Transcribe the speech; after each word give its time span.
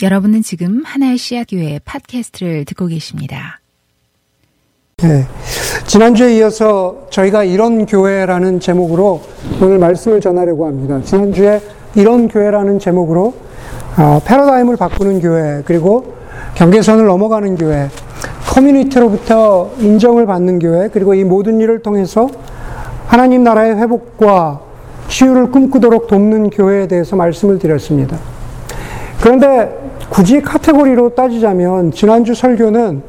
여러분은 0.00 0.42
지금 0.42 0.82
하나의 0.84 1.18
씨앗 1.18 1.48
교회 1.50 1.80
팟캐스트를 1.84 2.64
듣고 2.66 2.86
계십니다. 2.86 3.58
네. 4.98 5.26
지난주에 5.88 6.36
이어서 6.36 7.08
저희가 7.10 7.42
이런 7.42 7.84
교회라는 7.84 8.60
제목으로 8.60 9.22
오늘 9.60 9.78
말씀을 9.78 10.20
전하려고 10.20 10.66
합니다. 10.66 11.00
지난주에 11.02 11.60
이런 11.96 12.28
교회라는 12.28 12.78
제목으로 12.78 13.34
어, 13.96 14.20
패러다임을 14.24 14.76
바꾸는 14.76 15.20
교회, 15.20 15.62
그리고 15.64 16.14
경계선을 16.54 17.04
넘어가는 17.06 17.56
교회, 17.56 17.88
커뮤니티로부터 18.46 19.72
인정을 19.80 20.26
받는 20.26 20.60
교회, 20.60 20.88
그리고 20.88 21.14
이 21.14 21.24
모든 21.24 21.60
일을 21.60 21.82
통해서 21.82 22.28
하나님 23.06 23.42
나라의 23.42 23.74
회복과 23.76 24.60
치유를 25.08 25.50
꿈꾸도록 25.50 26.06
돕는 26.06 26.50
교회에 26.50 26.86
대해서 26.86 27.16
말씀을 27.16 27.58
드렸습니다. 27.58 28.16
그런데 29.20 29.77
굳이 30.08 30.40
카테고리로 30.40 31.10
따지자면 31.10 31.92
지난주 31.92 32.34
설교는 32.34 33.02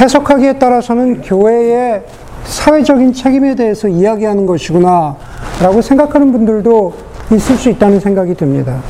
해석하기에 0.00 0.54
따라서는 0.54 1.22
교회의 1.22 2.02
사회적인 2.44 3.12
책임에 3.12 3.54
대해서 3.54 3.88
이야기하는 3.88 4.46
것이구나 4.46 5.16
라고 5.62 5.80
생각하는 5.80 6.32
분들도 6.32 6.94
있을 7.32 7.56
수 7.56 7.70
있다는 7.70 8.00
생각이 8.00 8.34
듭니다. 8.34 8.80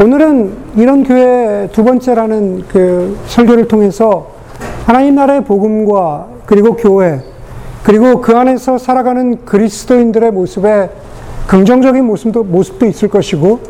오늘은 0.00 0.52
이런 0.76 1.04
교회 1.04 1.68
두 1.72 1.82
번째라는 1.82 2.64
그 2.68 3.18
설교를 3.26 3.66
통해서 3.66 4.28
하나님 4.84 5.14
나라의 5.14 5.44
복음과 5.44 6.26
그리고 6.44 6.76
교회 6.76 7.22
그리고 7.82 8.20
그 8.20 8.36
안에서 8.36 8.78
살아가는 8.78 9.44
그리스도인들의 9.44 10.32
모습에 10.32 10.90
긍정적인 11.46 12.04
모습도, 12.04 12.44
모습도 12.44 12.86
있을 12.86 13.08
것이고 13.08 13.60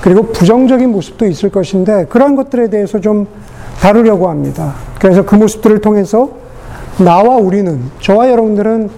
그리고 0.00 0.22
부정적인 0.22 0.90
모습도 0.90 1.26
있을 1.26 1.50
것인데 1.50 2.06
그러한 2.08 2.36
것들에 2.36 2.70
대해서 2.70 3.00
좀 3.00 3.26
다루려고 3.80 4.28
합니다. 4.28 4.74
그래서 5.00 5.24
그 5.24 5.34
모습들을 5.34 5.80
통해서 5.80 6.30
나와 6.98 7.36
우리는, 7.36 7.80
저와 8.00 8.30
여러분들은 8.30 8.90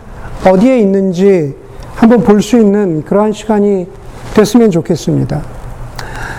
어디에 0.47 0.78
있는지 0.78 1.55
한번 1.95 2.23
볼 2.23 2.41
수 2.41 2.59
있는 2.59 3.05
그러한 3.05 3.33
시간이 3.33 3.87
됐으면 4.34 4.71
좋겠습니다. 4.71 5.43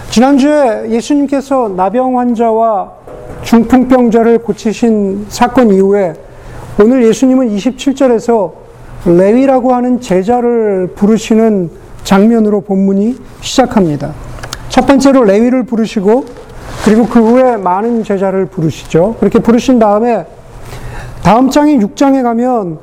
지난주에 0.10 0.90
예수님께서 0.90 1.70
나병 1.76 2.18
환자와 2.18 2.92
중풍병자를 3.44 4.40
고치신 4.40 5.28
사건 5.30 5.72
이후에 5.72 6.14
오늘 6.82 7.06
예수님은 7.06 7.50
27절에서 7.56 8.52
레위라고 9.06 9.74
하는 9.74 10.02
제자를 10.02 10.92
부르시는 10.96 11.70
장면으로 12.04 12.62
본문이 12.62 13.18
시작합니다. 13.42 14.14
첫 14.72 14.88
번째로 14.88 15.26
레위를 15.26 15.64
부르시고 15.64 16.26
그리고 16.86 17.06
그 17.06 17.20
후에 17.20 17.58
많은 17.58 18.06
제자를 18.06 18.46
부르시죠. 18.46 19.18
그렇게 19.20 19.40
부르신 19.40 19.80
다음에 19.80 20.26
다음 21.22 21.50
장인 21.50 21.86
6장에 21.86 22.24
가면 22.24 22.80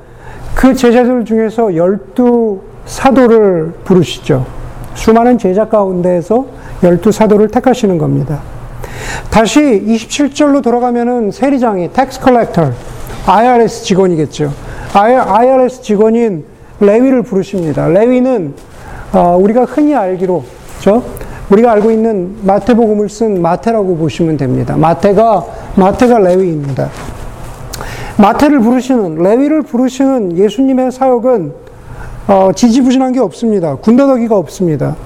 그 0.55 0.75
제자들 0.75 1.25
중에서 1.25 1.75
열두 1.75 2.61
사도를 2.85 3.73
부르시죠. 3.85 4.47
수많은 4.95 5.39
제자 5.39 5.67
가운데에서 5.69 6.47
열두 6.83 7.11
사도를 7.11 7.49
택하시는 7.49 7.97
겁니다. 7.97 8.41
다시 9.31 9.61
27절로 9.61 10.63
돌아가면은 10.63 11.31
세리장이 11.31 11.93
tax 11.95 12.21
collector, 12.21 12.71
IRS 13.27 13.85
직원이겠죠. 13.85 14.53
IRS 14.93 15.81
직원인 15.81 16.45
레위를 16.81 17.23
부르십니다. 17.23 17.89
레위는 17.89 18.55
어, 19.13 19.39
우리가 19.41 19.65
흔히 19.65 19.95
알기로, 19.95 20.45
그렇죠? 20.81 21.03
우리가 21.51 21.73
알고 21.73 21.91
있는 21.91 22.37
마태복음을 22.43 23.09
쓴 23.09 23.41
마태라고 23.41 23.97
보시면 23.97 24.37
됩니다. 24.37 24.77
마태가 24.77 25.45
마태가 25.77 26.19
레위입니다. 26.19 26.91
마태를 28.19 28.61
부르시는 28.61 29.23
레위를 29.23 29.63
부르시는 29.63 30.37
예수님의 30.37 30.93
사역은 30.93 31.53
어, 32.27 32.51
지지부진한 32.55 33.13
게 33.13 33.21
없습니다. 33.21 33.77
군더더기가 33.77 34.37
없습니다. 34.37 34.97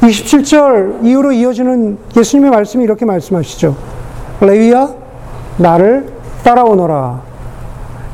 27절 0.00 1.04
이후로 1.04 1.32
이어지는 1.32 1.98
예수님의 2.16 2.50
말씀이 2.50 2.84
이렇게 2.84 3.04
말씀하시죠. 3.04 3.76
레위야 4.40 4.94
나를 5.58 6.06
따라오너라. 6.44 7.20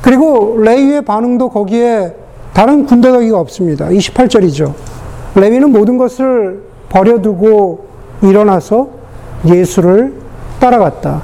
그리고 0.02 0.58
레위의 0.60 1.02
반응도 1.02 1.50
거기에 1.50 2.14
다른 2.52 2.86
군더더기가 2.86 3.38
없습니다. 3.38 3.86
28절이죠. 3.88 4.72
레위는 5.36 5.70
모든 5.70 5.98
것을 5.98 6.62
버려두고 6.88 7.86
일어나서 8.22 8.88
예수를 9.46 10.14
따라갔다. 10.60 11.22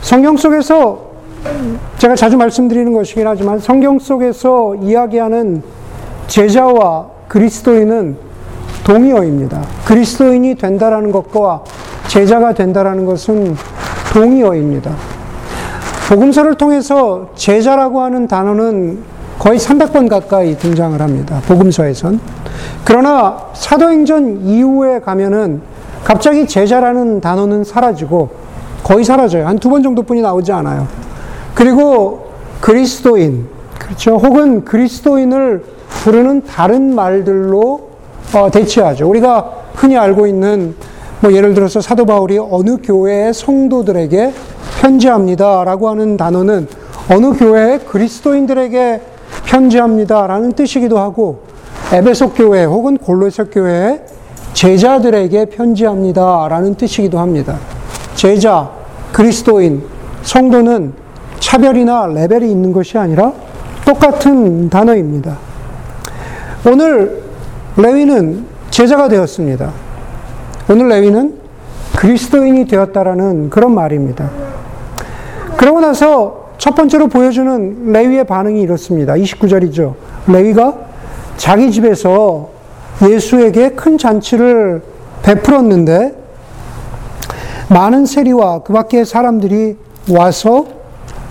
성경 0.00 0.36
속에서 0.36 1.14
제가 1.98 2.14
자주 2.14 2.36
말씀드리는 2.36 2.92
것이긴 2.92 3.26
하지만 3.26 3.58
성경 3.58 3.98
속에서 3.98 4.74
이야기하는 4.76 5.62
제자와 6.26 7.06
그리스도인은 7.28 8.16
동의어입니다. 8.84 9.62
그리스도인이 9.86 10.54
된다라는 10.56 11.10
것과 11.10 11.64
제자가 12.08 12.54
된다라는 12.54 13.06
것은 13.06 13.56
동의어입니다. 14.12 14.94
복음서를 16.08 16.54
통해서 16.56 17.30
제자라고 17.34 18.02
하는 18.02 18.28
단어는 18.28 18.98
거의 19.38 19.58
300번 19.58 20.08
가까이 20.08 20.56
등장을 20.56 21.00
합니다. 21.00 21.40
복음서에선. 21.46 22.20
그러나 22.84 23.36
사도행전 23.54 24.42
이후에 24.44 25.00
가면은 25.00 25.62
갑자기 26.04 26.46
제자라는 26.46 27.20
단어는 27.20 27.64
사라지고 27.64 28.30
거의 28.82 29.04
사라져요. 29.04 29.46
한 29.46 29.58
두 29.58 29.70
번 29.70 29.82
정도뿐이 29.82 30.20
나오지 30.20 30.52
않아요. 30.52 30.86
그리고 31.54 32.28
그리스도인, 32.60 33.46
그렇죠. 33.78 34.16
혹은 34.16 34.64
그리스도인을 34.64 35.64
부르는 35.88 36.44
다른 36.44 36.94
말들로 36.94 37.88
어, 38.34 38.50
대치하죠. 38.50 39.08
우리가 39.08 39.50
흔히 39.74 39.96
알고 39.96 40.26
있는 40.26 40.74
뭐 41.20 41.32
예를 41.32 41.54
들어서 41.54 41.80
사도 41.80 42.04
바울이 42.04 42.38
어느 42.38 42.76
교회의 42.82 43.32
성도들에게 43.32 44.32
편지합니다라고 44.80 45.88
하는 45.88 46.16
단어는 46.16 46.68
어느 47.10 47.32
교회의 47.38 47.80
그리스도인들에게 47.86 49.00
편지합니다라는 49.46 50.52
뜻이기도 50.52 50.98
하고 50.98 51.42
에베소 51.94 52.32
교회 52.32 52.64
혹은 52.64 52.96
골로새 52.96 53.44
교회의 53.44 54.02
제자들에게 54.52 55.44
편지합니다라는 55.44 56.74
뜻이기도 56.74 57.20
합니다. 57.20 57.56
제자, 58.16 58.68
그리스도인, 59.12 59.84
성도는 60.22 60.92
차별이나 61.38 62.08
레벨이 62.08 62.50
있는 62.50 62.72
것이 62.72 62.98
아니라 62.98 63.32
똑같은 63.84 64.68
단어입니다. 64.68 65.38
오늘 66.66 67.22
레위는 67.76 68.44
제자가 68.70 69.08
되었습니다. 69.08 69.70
오늘 70.68 70.88
레위는 70.88 71.34
그리스도인이 71.96 72.66
되었다라는 72.66 73.50
그런 73.50 73.72
말입니다. 73.72 74.30
그러고 75.56 75.80
나서 75.80 76.48
첫 76.58 76.74
번째로 76.74 77.06
보여주는 77.06 77.92
레위의 77.92 78.24
반응이 78.24 78.60
이렇습니다. 78.62 79.14
29절이죠. 79.14 79.94
레위가 80.26 80.93
자기 81.36 81.70
집에서 81.72 82.50
예수에게 83.02 83.70
큰 83.70 83.98
잔치를 83.98 84.82
베풀었는데 85.22 86.14
많은 87.68 88.06
세리와 88.06 88.60
그 88.60 88.72
밖에 88.72 89.04
사람들이 89.04 89.76
와서 90.10 90.66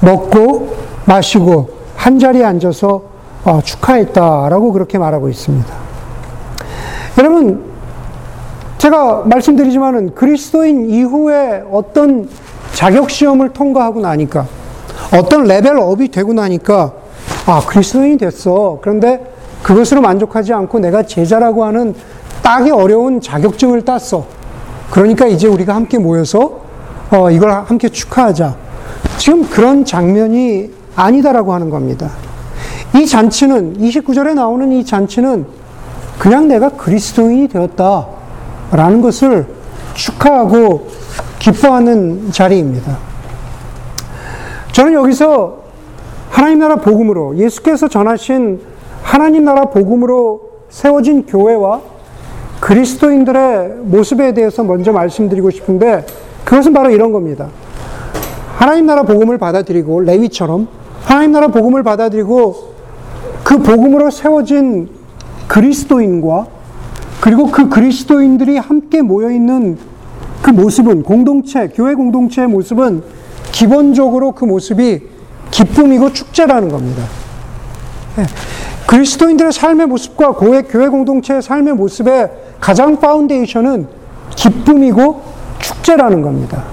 먹고 0.01 0.75
마시고 1.05 1.69
한 1.95 2.19
자리에 2.19 2.43
앉아서 2.43 3.03
어, 3.45 3.61
축하했다라고 3.63 4.71
그렇게 4.73 4.97
말하고 4.97 5.29
있습니다. 5.29 5.73
여러분, 7.17 7.63
제가 8.77 9.23
말씀드리지만은 9.25 10.15
그리스도인 10.15 10.89
이후에 10.89 11.63
어떤 11.71 12.27
자격 12.73 13.09
시험을 13.09 13.49
통과하고 13.49 14.01
나니까 14.01 14.45
어떤 15.17 15.43
레벨업이 15.43 16.09
되고 16.09 16.33
나니까 16.33 16.93
아, 17.45 17.61
그리스도인이 17.65 18.17
됐어. 18.17 18.79
그런데 18.81 19.32
그것으로 19.63 20.01
만족하지 20.01 20.53
않고 20.53 20.79
내가 20.79 21.03
제자라고 21.03 21.63
하는 21.65 21.95
따기 22.43 22.69
어려운 22.69 23.21
자격증을 23.21 23.83
땄어. 23.83 24.25
그러니까 24.91 25.25
이제 25.25 25.47
우리가 25.47 25.73
함께 25.73 25.97
모여서 25.97 26.61
어, 27.09 27.31
이걸 27.31 27.51
함께 27.51 27.89
축하하자. 27.89 28.55
지금 29.17 29.49
그런 29.49 29.85
장면이 29.85 30.71
아니다라고 30.95 31.53
하는 31.53 31.69
겁니다. 31.69 32.11
이 32.95 33.05
잔치는, 33.07 33.77
29절에 33.77 34.35
나오는 34.35 34.71
이 34.71 34.85
잔치는 34.85 35.45
그냥 36.19 36.47
내가 36.47 36.69
그리스도인이 36.69 37.47
되었다. 37.47 38.07
라는 38.71 39.01
것을 39.01 39.47
축하하고 39.93 40.87
기뻐하는 41.39 42.31
자리입니다. 42.31 42.97
저는 44.71 44.93
여기서 44.93 45.63
하나님 46.29 46.59
나라 46.59 46.75
복음으로 46.75 47.37
예수께서 47.37 47.87
전하신 47.87 48.72
하나님 49.13 49.45
나라 49.45 49.65
복음으로 49.65 50.41
세워진 50.69 51.27
교회와 51.27 51.81
그리스도인들의 52.59 53.69
모습에 53.83 54.33
대해서 54.33 54.63
먼저 54.63 54.91
말씀드리고 54.91 55.51
싶은데 55.51 56.03
그 56.43 56.49
그것은 56.49 56.73
바로 56.73 56.89
이런 56.89 57.11
겁니다. 57.11 57.49
하나님 58.57 58.87
나라 58.87 59.03
복음을 59.03 59.37
받아들이고 59.37 59.99
레위처럼 59.99 60.67
하나님 61.03 61.31
나라 61.31 61.49
복음을 61.49 61.83
받아들이고 61.83 62.73
그 63.43 63.59
복음으로 63.59 64.09
세워진 64.09 64.89
그리스도인과 65.47 66.47
그리고 67.21 67.51
그 67.51 67.69
그리스도인들이 67.69 68.57
함께 68.57 69.03
모여 69.03 69.29
있는 69.29 69.77
그 70.41 70.49
모습은 70.49 71.03
공동체, 71.03 71.67
교회 71.67 71.93
공동체의 71.93 72.47
모습은 72.47 73.03
기본적으로 73.51 74.31
그 74.31 74.45
모습이 74.45 75.01
기쁨이고 75.51 76.13
축제라는 76.13 76.69
겁니다. 76.69 77.03
예. 78.93 78.97
그리스도인들의 78.97 79.51
삶의 79.51 79.87
모습과 79.87 80.33
교회, 80.33 80.61
교회 80.61 80.87
공동체의 80.87 81.41
삶의 81.41 81.73
모습의 81.73 82.29
가장 82.59 82.99
파운데이션은 82.99 83.87
기쁨이고 84.35 85.21
축제라는 85.59 86.21
겁니다. 86.21 86.63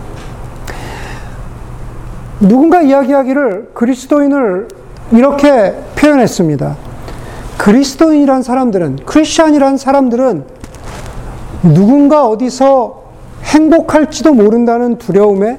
누군가 2.40 2.82
이야기하기를 2.82 3.70
그리스도인을 3.75 4.69
이렇게 5.12 5.75
표현했습니다. 5.96 6.76
그리스도인이란 7.58 8.43
사람들은, 8.43 9.00
크리스찬이란 9.05 9.76
사람들은 9.76 10.44
누군가 11.62 12.26
어디서 12.26 13.02
행복할지도 13.43 14.32
모른다는 14.32 14.96
두려움에 14.96 15.58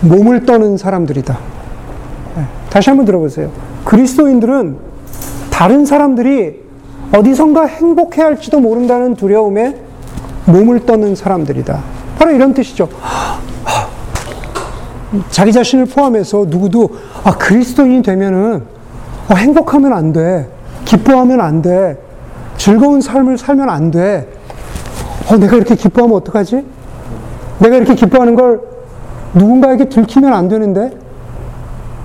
몸을 0.00 0.46
떠는 0.46 0.78
사람들이다. 0.78 1.38
네, 2.36 2.46
다시 2.70 2.88
한번 2.88 3.04
들어보세요. 3.04 3.50
그리스도인들은 3.84 4.85
다른 5.56 5.86
사람들이 5.86 6.60
어디선가 7.14 7.64
행복해 7.64 8.20
할지도 8.20 8.60
모른다는 8.60 9.14
두려움에 9.14 9.74
몸을 10.44 10.84
떠는 10.84 11.14
사람들이다. 11.14 11.82
바로 12.18 12.30
이런 12.32 12.52
뜻이죠. 12.52 12.90
자기 15.30 15.54
자신을 15.54 15.86
포함해서 15.86 16.44
누구도 16.48 16.90
아, 17.24 17.38
그리스도인이 17.38 18.02
되면은 18.02 18.64
아, 19.30 19.34
행복하면 19.34 19.94
안 19.94 20.12
돼. 20.12 20.46
기뻐하면 20.84 21.40
안 21.40 21.62
돼. 21.62 21.96
즐거운 22.58 23.00
삶을 23.00 23.38
살면 23.38 23.70
안 23.70 23.90
돼. 23.90 24.28
어, 25.30 25.38
내가 25.38 25.56
이렇게 25.56 25.74
기뻐하면 25.74 26.18
어떡하지? 26.18 26.66
내가 27.60 27.76
이렇게 27.76 27.94
기뻐하는 27.94 28.34
걸 28.34 28.60
누군가에게 29.32 29.88
들키면 29.88 30.34
안 30.34 30.48
되는데? 30.48 30.98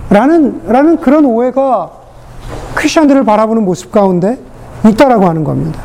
라는, 0.10 0.62
라는 0.68 1.02
그런 1.02 1.26
오해가 1.26 2.01
크리스천들을 2.76 3.24
바라보는 3.24 3.66
모습 3.66 3.92
가운데 3.92 4.38
있다라고 4.88 5.26
하는 5.26 5.44
겁니다. 5.44 5.80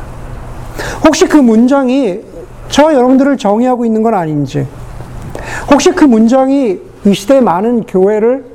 혹시 1.05 1.25
그 1.25 1.37
문장이 1.37 2.19
저와 2.69 2.93
여러분들을 2.93 3.37
정의하고 3.37 3.85
있는 3.85 4.03
건 4.03 4.13
아닌지, 4.13 4.67
혹시 5.71 5.91
그 5.91 6.03
문장이 6.03 6.79
이 7.05 7.13
시대의 7.13 7.41
많은 7.41 7.85
교회를 7.85 8.45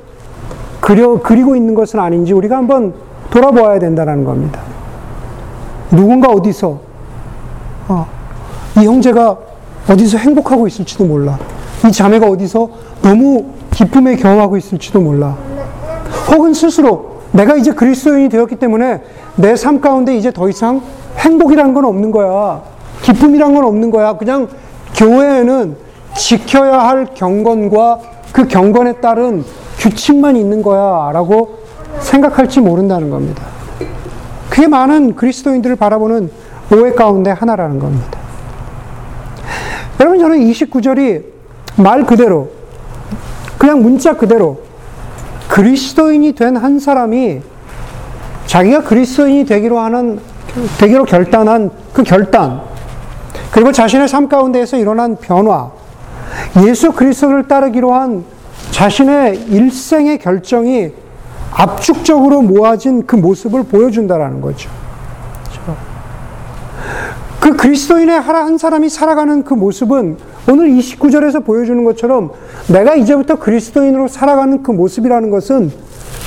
그려, 0.79 1.19
그리고 1.21 1.55
있는 1.55 1.73
것은 1.75 1.99
아닌지 1.99 2.33
우리가 2.33 2.57
한번 2.57 2.93
돌아보아야 3.29 3.79
된다는 3.79 4.23
겁니다. 4.23 4.59
누군가 5.89 6.29
어디서, 6.29 6.79
어, 7.87 8.07
이 8.77 8.85
형제가 8.85 9.37
어디서 9.89 10.17
행복하고 10.17 10.67
있을지도 10.67 11.05
몰라. 11.05 11.37
이 11.87 11.91
자매가 11.91 12.27
어디서 12.27 12.69
너무 13.01 13.45
기쁨에 13.71 14.15
경험하고 14.15 14.57
있을지도 14.57 15.01
몰라. 15.01 15.35
혹은 16.31 16.53
스스로 16.53 17.12
내가 17.33 17.55
이제 17.55 17.71
그리스도인이 17.71 18.29
되었기 18.29 18.55
때문에 18.55 19.01
내 19.35 19.55
삶 19.55 19.81
가운데 19.81 20.15
이제 20.15 20.31
더 20.31 20.47
이상 20.49 20.81
행복이란 21.17 21.73
건 21.73 21.85
없는 21.85 22.11
거야. 22.11 22.61
기쁨이란 23.01 23.53
건 23.53 23.65
없는 23.65 23.91
거야. 23.91 24.13
그냥 24.13 24.47
교회에는 24.95 25.75
지켜야 26.15 26.79
할 26.79 27.07
경건과 27.13 27.99
그 28.31 28.47
경건에 28.47 28.93
따른 28.93 29.43
규칙만 29.79 30.35
있는 30.35 30.61
거야. 30.61 31.11
라고 31.11 31.59
생각할지 31.99 32.61
모른다는 32.61 33.09
겁니다. 33.09 33.43
그게 34.49 34.67
많은 34.67 35.15
그리스도인들을 35.15 35.75
바라보는 35.75 36.29
오해 36.71 36.91
가운데 36.93 37.31
하나라는 37.31 37.79
겁니다. 37.79 38.19
여러분, 39.99 40.19
저는 40.19 40.39
29절이 40.39 41.23
말 41.77 42.05
그대로, 42.05 42.49
그냥 43.57 43.81
문자 43.81 44.15
그대로 44.15 44.59
그리스도인이 45.47 46.33
된 46.33 46.57
한 46.57 46.79
사람이 46.79 47.41
자기가 48.45 48.83
그리스도인이 48.83 49.45
되기로 49.45 49.79
하는, 49.79 50.19
되기로 50.77 51.05
결단한 51.05 51.71
그 51.93 52.03
결단, 52.03 52.61
그리고 53.51 53.71
자신의 53.71 54.07
삶 54.07 54.27
가운데에서 54.27 54.77
일어난 54.77 55.15
변화, 55.15 55.71
예수 56.65 56.91
그리스도를 56.91 57.47
따르기로 57.47 57.93
한 57.93 58.25
자신의 58.71 59.45
일생의 59.49 60.17
결정이 60.19 60.91
압축적으로 61.51 62.41
모아진 62.41 63.05
그 63.05 63.15
모습을 63.15 63.63
보여준다라는 63.63 64.41
거죠. 64.41 64.69
그 67.39 67.55
그리스도인의 67.55 68.19
한 68.19 68.57
사람이 68.57 68.89
살아가는 68.89 69.43
그 69.43 69.53
모습은 69.53 70.17
오늘 70.49 70.69
29절에서 70.69 71.45
보여주는 71.45 71.83
것처럼 71.83 72.31
내가 72.67 72.95
이제부터 72.95 73.37
그리스도인으로 73.37 74.07
살아가는 74.07 74.61
그 74.61 74.71
모습이라는 74.71 75.29
것은 75.29 75.71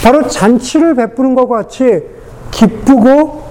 바로 0.02 0.26
잔치를 0.26 0.94
베푸는 0.94 1.34
것과 1.34 1.56
같이 1.56 2.02
기쁘고 2.50 3.44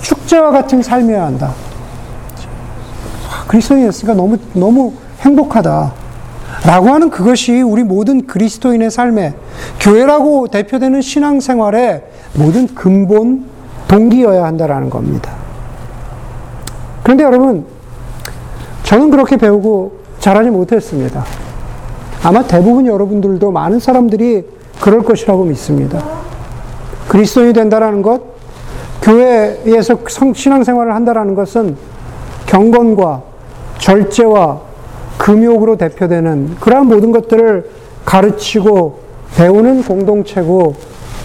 축제와 0.00 0.50
같은 0.50 0.82
삶이어야 0.82 1.24
한다. 1.24 1.52
그리스도인이었으니까 3.48 4.14
너무, 4.14 4.38
너무 4.54 4.92
행복하다. 5.20 5.92
라고 6.66 6.88
하는 6.90 7.10
그것이 7.10 7.60
우리 7.60 7.82
모든 7.82 8.26
그리스도인의 8.26 8.90
삶에 8.90 9.34
교회라고 9.80 10.48
대표되는 10.48 11.00
신앙생활의 11.00 12.04
모든 12.34 12.68
근본 12.68 13.46
동기여야 13.88 14.44
한다라는 14.44 14.88
겁니다. 14.88 15.32
그런데 17.02 17.24
여러분, 17.24 17.66
저는 18.84 19.10
그렇게 19.10 19.36
배우고 19.36 20.01
자라지 20.22 20.50
못했습니다. 20.50 21.24
아마 22.22 22.44
대부분 22.44 22.86
여러분들도 22.86 23.50
많은 23.50 23.80
사람들이 23.80 24.46
그럴 24.80 25.02
것이라고 25.02 25.44
믿습니다. 25.46 26.00
그리스도인이 27.08 27.52
된다라는 27.52 28.02
것, 28.02 28.22
교회에서 29.02 29.98
신앙생활을 30.32 30.94
한다라는 30.94 31.34
것은 31.34 31.76
경건과 32.46 33.22
절제와 33.78 34.60
금욕으로 35.18 35.76
대표되는 35.76 36.54
그러한 36.60 36.86
모든 36.86 37.10
것들을 37.10 37.68
가르치고 38.04 39.00
배우는 39.36 39.82
공동체고 39.82 40.76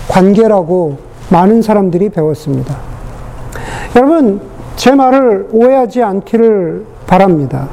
관계라고 0.07 0.97
많은 1.29 1.61
사람들이 1.61 2.09
배웠습니다. 2.09 2.75
여러분, 3.95 4.41
제 4.75 4.95
말을 4.95 5.49
오해하지 5.51 6.01
않기를 6.01 6.83
바랍니다. 7.05 7.67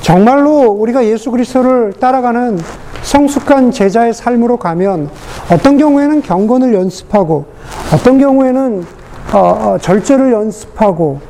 정말로 0.00 0.66
우리가 0.70 1.04
예수 1.04 1.30
그리스도를 1.30 1.92
따라가는 1.94 2.58
성숙한 3.02 3.70
제자의 3.72 4.12
삶으로 4.12 4.56
가면 4.56 5.08
어떤 5.50 5.78
경우에는 5.78 6.22
경건을 6.22 6.74
연습하고 6.74 7.46
어떤 7.94 8.18
경우에는 8.18 8.84
어, 9.32 9.38
어, 9.38 9.78
절제를 9.80 10.32
연습하고 10.32 11.20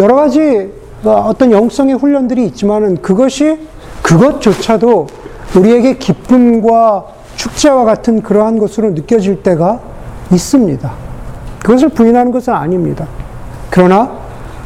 여러 0.00 0.16
가지 0.16 0.72
어, 1.04 1.10
어떤 1.28 1.52
영성의 1.52 1.94
훈련들이 1.96 2.46
있지만은 2.46 3.00
그것이 3.02 3.58
그것조차도 4.02 5.06
우리에게 5.56 5.98
기쁨과 5.98 7.06
축제와 7.36 7.84
같은 7.84 8.22
그러한 8.22 8.58
것으로 8.58 8.90
느껴질 8.90 9.42
때가 9.42 9.80
있습니다. 10.32 10.92
그것을 11.62 11.88
부인하는 11.90 12.32
것은 12.32 12.52
아닙니다. 12.52 13.06
그러나 13.70 14.12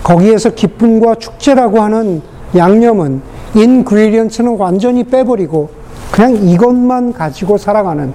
거기에서 0.02 0.50
기쁨과 0.50 1.16
축제라고 1.16 1.80
하는 1.80 2.22
양념은 2.56 3.22
인그리디언츠는 3.58 4.56
완전히 4.56 5.04
빼버리고 5.04 5.70
그냥 6.12 6.36
이것만 6.36 7.12
가지고 7.12 7.58
살아가는 7.58 8.12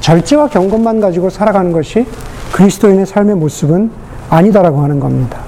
절제와 0.00 0.48
경건만 0.48 1.00
가지고 1.00 1.30
살아가는 1.30 1.72
것이 1.72 2.06
그리스도인의 2.52 3.06
삶의 3.06 3.36
모습은 3.36 3.90
아니다라고 4.30 4.80
하는 4.80 4.98
겁니다. 4.98 5.40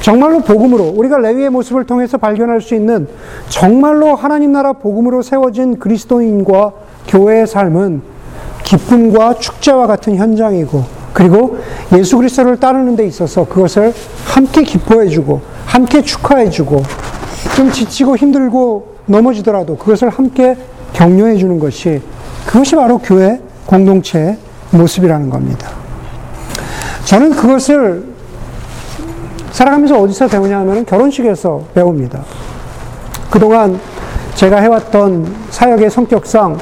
정말로 0.00 0.40
복음으로 0.40 0.94
우리가 0.96 1.18
레위의 1.18 1.50
모습을 1.50 1.84
통해서 1.84 2.16
발견할 2.16 2.60
수 2.60 2.74
있는 2.74 3.06
정말로 3.48 4.14
하나님 4.14 4.52
나라 4.52 4.72
복음으로 4.72 5.22
세워진 5.22 5.78
그리스도인과 5.78 6.72
교회의 7.08 7.46
삶은 7.46 8.02
기쁨과 8.64 9.34
축제와 9.34 9.86
같은 9.86 10.16
현장이고 10.16 10.84
그리고 11.12 11.58
예수 11.92 12.16
그리스도를 12.16 12.58
따르는 12.58 12.96
데 12.96 13.06
있어서 13.06 13.44
그것을 13.44 13.92
함께 14.26 14.62
기뻐해 14.62 15.08
주고 15.08 15.40
함께 15.66 16.02
축하해 16.02 16.50
주고 16.50 16.82
좀 17.56 17.70
지치고 17.70 18.16
힘들고 18.16 18.96
넘어지더라도 19.06 19.76
그것을 19.76 20.08
함께 20.08 20.56
격려해 20.92 21.36
주는 21.36 21.58
것이 21.58 22.00
그것이 22.46 22.76
바로 22.76 22.98
교회 22.98 23.40
공동체의 23.66 24.36
모습이라는 24.70 25.30
겁니다. 25.30 25.70
저는 27.04 27.30
그것을 27.30 28.04
살아가면서 29.52 30.00
어디서 30.00 30.28
배우냐 30.28 30.60
하면 30.60 30.84
결혼식에서 30.86 31.64
배웁니다. 31.74 32.22
그동안 33.30 33.80
제가 34.34 34.60
해왔던 34.60 35.34
사역의 35.50 35.90
성격상 35.90 36.58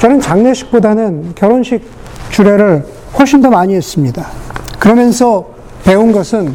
저는 0.00 0.20
장례식보다는 0.20 1.32
결혼식 1.34 1.82
주례를 2.30 2.84
훨씬 3.18 3.40
더 3.40 3.50
많이 3.50 3.74
했습니다. 3.74 4.26
그러면서 4.78 5.46
배운 5.84 6.10
것은 6.10 6.54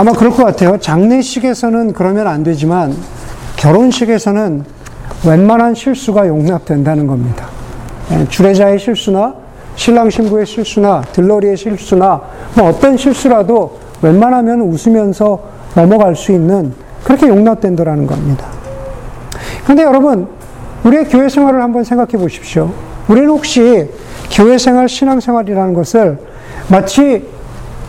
아마 0.00 0.12
그럴 0.12 0.32
것 0.32 0.46
같아요. 0.46 0.78
장례식에서는 0.78 1.92
그러면 1.92 2.26
안 2.26 2.42
되지만 2.42 2.96
결혼식에서는 3.56 4.64
웬만한 5.26 5.74
실수가 5.74 6.26
용납된다는 6.26 7.06
겁니다. 7.06 7.48
예, 8.10 8.26
주례자의 8.26 8.78
실수나 8.78 9.34
신랑 9.76 10.08
신부의 10.08 10.46
실수나 10.46 11.02
들러리의 11.12 11.58
실수나 11.58 12.18
뭐 12.54 12.70
어떤 12.70 12.96
실수라도 12.96 13.78
웬만하면 14.00 14.62
웃으면서 14.62 15.38
넘어갈 15.74 16.16
수 16.16 16.32
있는 16.32 16.72
그렇게 17.04 17.28
용납된다라는 17.28 18.06
겁니다. 18.06 18.46
그런데 19.64 19.82
여러분 19.82 20.28
우리의 20.82 21.10
교회 21.10 21.28
생활을 21.28 21.62
한번 21.62 21.84
생각해 21.84 22.12
보십시오. 22.12 22.72
우리는 23.06 23.28
혹시 23.28 23.90
교회 24.30 24.56
생활, 24.56 24.88
신앙 24.88 25.20
생활이라는 25.20 25.74
것을 25.74 26.16
마치 26.70 27.28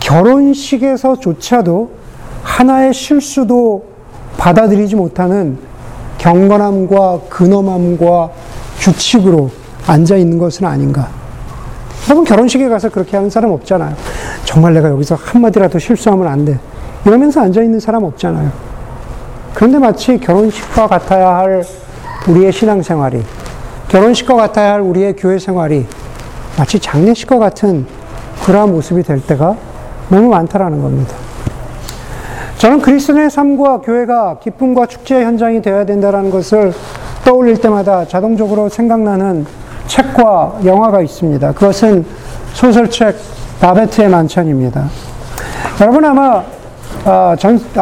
결혼식에서조차도 0.00 2.01
하나의 2.42 2.92
실수도 2.94 3.84
받아들이지 4.36 4.96
못하는 4.96 5.58
경건함과 6.18 7.20
근엄함과 7.28 8.30
규칙으로 8.78 9.50
앉아 9.86 10.16
있는 10.16 10.38
것은 10.38 10.66
아닌가. 10.66 11.08
여러분 12.06 12.24
결혼식에 12.24 12.68
가서 12.68 12.88
그렇게 12.88 13.16
하는 13.16 13.30
사람 13.30 13.52
없잖아요. 13.52 13.94
정말 14.44 14.74
내가 14.74 14.88
여기서 14.90 15.16
한마디라도 15.16 15.78
실수하면 15.78 16.26
안 16.26 16.44
돼. 16.44 16.58
이러면서 17.04 17.40
앉아 17.40 17.62
있는 17.62 17.80
사람 17.80 18.04
없잖아요. 18.04 18.50
그런데 19.54 19.78
마치 19.78 20.18
결혼식과 20.18 20.86
같아야 20.86 21.36
할 21.36 21.64
우리의 22.28 22.52
신앙생활이, 22.52 23.22
결혼식과 23.88 24.34
같아야 24.34 24.74
할 24.74 24.80
우리의 24.80 25.14
교회 25.16 25.38
생활이 25.38 25.86
마치 26.56 26.78
장례식과 26.78 27.38
같은 27.38 27.86
그러한 28.44 28.70
모습이 28.72 29.02
될 29.02 29.20
때가 29.20 29.56
너무 30.08 30.28
많다라는 30.28 30.82
겁니다. 30.82 31.21
저는 32.62 32.80
그리스도의 32.80 33.28
삶과 33.28 33.80
교회가 33.80 34.38
기쁨과 34.38 34.86
축제의 34.86 35.24
현장이 35.24 35.62
되어야 35.62 35.84
된다는 35.84 36.30
것을 36.30 36.72
떠올릴 37.24 37.56
때마다 37.56 38.06
자동적으로 38.06 38.68
생각나는 38.68 39.44
책과 39.88 40.60
영화가 40.64 41.02
있습니다. 41.02 41.54
그것은 41.54 42.06
소설책 42.52 43.16
바베트의 43.60 44.08
만찬입니다. 44.08 44.84
여러분 45.80 46.04
아마 46.04 46.44
아, 47.04 47.34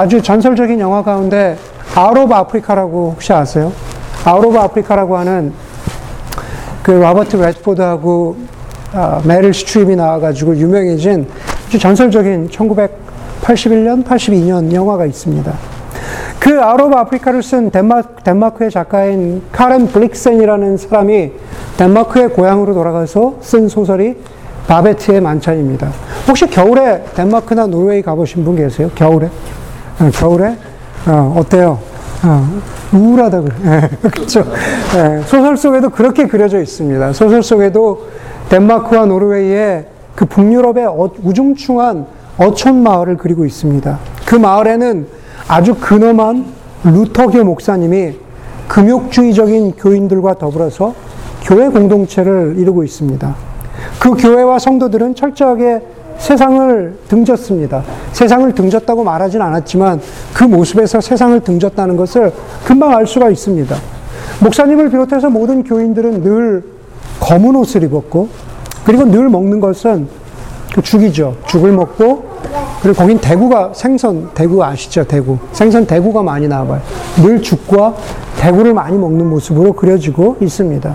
주 0.08 0.22
전설적인 0.22 0.80
영화 0.80 1.02
가운데 1.02 1.58
Out 1.94 2.16
of 2.16 2.32
Africa라고 2.32 3.12
혹시 3.16 3.34
아세요? 3.34 3.70
Out 4.25 4.42
of 4.42 4.58
Africa라고 4.58 5.14
하는 5.18 5.52
그 6.82 6.92
로버트 6.92 7.37
레드포드하고 7.37 8.34
아, 8.94 9.20
메릴 9.26 9.52
스트립이 9.52 9.94
나와가지고 9.94 10.56
유명해진 10.56 11.28
아주 11.66 11.78
전설적인 11.78 12.49
1981년, 13.42 14.04
82년 14.04 14.73
영화가 14.73 15.06
있습니다. 15.06 15.52
그 16.38 16.61
Out 16.62 16.80
of 16.80 16.94
Africa를 16.96 17.42
쓴 17.42 17.70
덴마크, 17.70 18.23
덴마크 18.23 18.64
의 18.64 18.70
작가인 18.70 19.42
카렌 19.52 19.87
블릭센이라는 19.87 20.76
사람이 20.76 21.32
덴마크의 21.76 22.30
고향으로 22.30 22.75
돌아가서 22.75 23.37
쓴 23.42 23.68
소설이 23.68 24.16
바베트의 24.66 25.20
만찬입니다. 25.20 25.90
혹시 26.28 26.47
겨울에 26.47 27.04
덴마크나 27.14 27.66
노르웨이 27.66 28.02
가보신 28.02 28.44
분 28.44 28.56
계세요? 28.56 28.90
겨울에? 28.94 29.26
어, 29.99 30.11
겨울에? 30.12 30.56
어, 31.06 31.35
어때요? 31.37 31.78
어, 32.23 32.61
우울하다 32.92 33.40
그래. 33.42 33.90
그렇죠. 34.11 34.44
네, 34.94 35.23
소설 35.23 35.56
속에도 35.56 35.90
그렇게 35.90 36.26
그려져 36.26 36.61
있습니다. 36.61 37.12
소설 37.12 37.42
속에도 37.42 38.09
덴마크와 38.49 39.06
노르웨이의 39.06 39.87
그 40.14 40.25
북유럽의 40.26 40.87
어, 40.87 41.11
우중충한 41.23 42.06
어촌 42.40 42.82
마을을 42.82 43.18
그리고 43.18 43.44
있습니다. 43.44 43.99
그 44.25 44.35
마을에는 44.35 45.06
아주 45.47 45.75
근엄한 45.75 46.47
루터교 46.85 47.44
목사님이 47.44 48.14
금욕주의적인 48.66 49.73
교인들과 49.73 50.35
더불어서 50.38 50.94
교회 51.42 51.68
공동체를 51.68 52.54
이루고 52.56 52.82
있습니다. 52.82 53.35
그 54.00 54.14
교회와 54.14 54.59
성도들은 54.59 55.14
철저하게 55.16 55.82
세상을 56.16 56.99
등졌습니다. 57.09 57.82
세상을 58.12 58.54
등졌다고 58.54 59.04
말하진 59.04 59.42
않았지만 59.42 60.00
그 60.32 60.44
모습에서 60.44 61.00
세상을 61.00 61.38
등졌다는 61.40 61.97
것을 61.97 62.32
금방 62.64 62.97
알 62.97 63.06
수가 63.06 63.28
있습니다. 63.28 63.76
목사님을 64.42 64.90
비롯해서 64.90 65.28
모든 65.28 65.62
교인들은 65.62 66.23
늘 66.23 66.64
검은 67.20 67.54
옷을 67.56 67.82
입었고 67.82 68.28
그리고 68.85 69.04
늘 69.04 69.28
먹는 69.28 69.61
것은 69.61 70.09
그 70.75 70.80
죽이죠. 70.80 71.37
죽을 71.47 71.73
먹고 71.73 72.29
그리고 72.82 72.96
거긴 72.96 73.18
대구가 73.18 73.72
생선 73.75 74.30
대구 74.34 74.64
아시죠? 74.64 75.04
대구 75.04 75.38
생선 75.52 75.87
대구가 75.87 76.22
많이 76.22 76.49
나와요. 76.49 76.80
늘 77.22 77.42
죽과 77.42 77.94
대구를 78.38 78.72
많이 78.75 78.96
먹는 78.96 79.28
모습으로 79.28 79.72
그려지고 79.75 80.37
있습니다. 80.40 80.94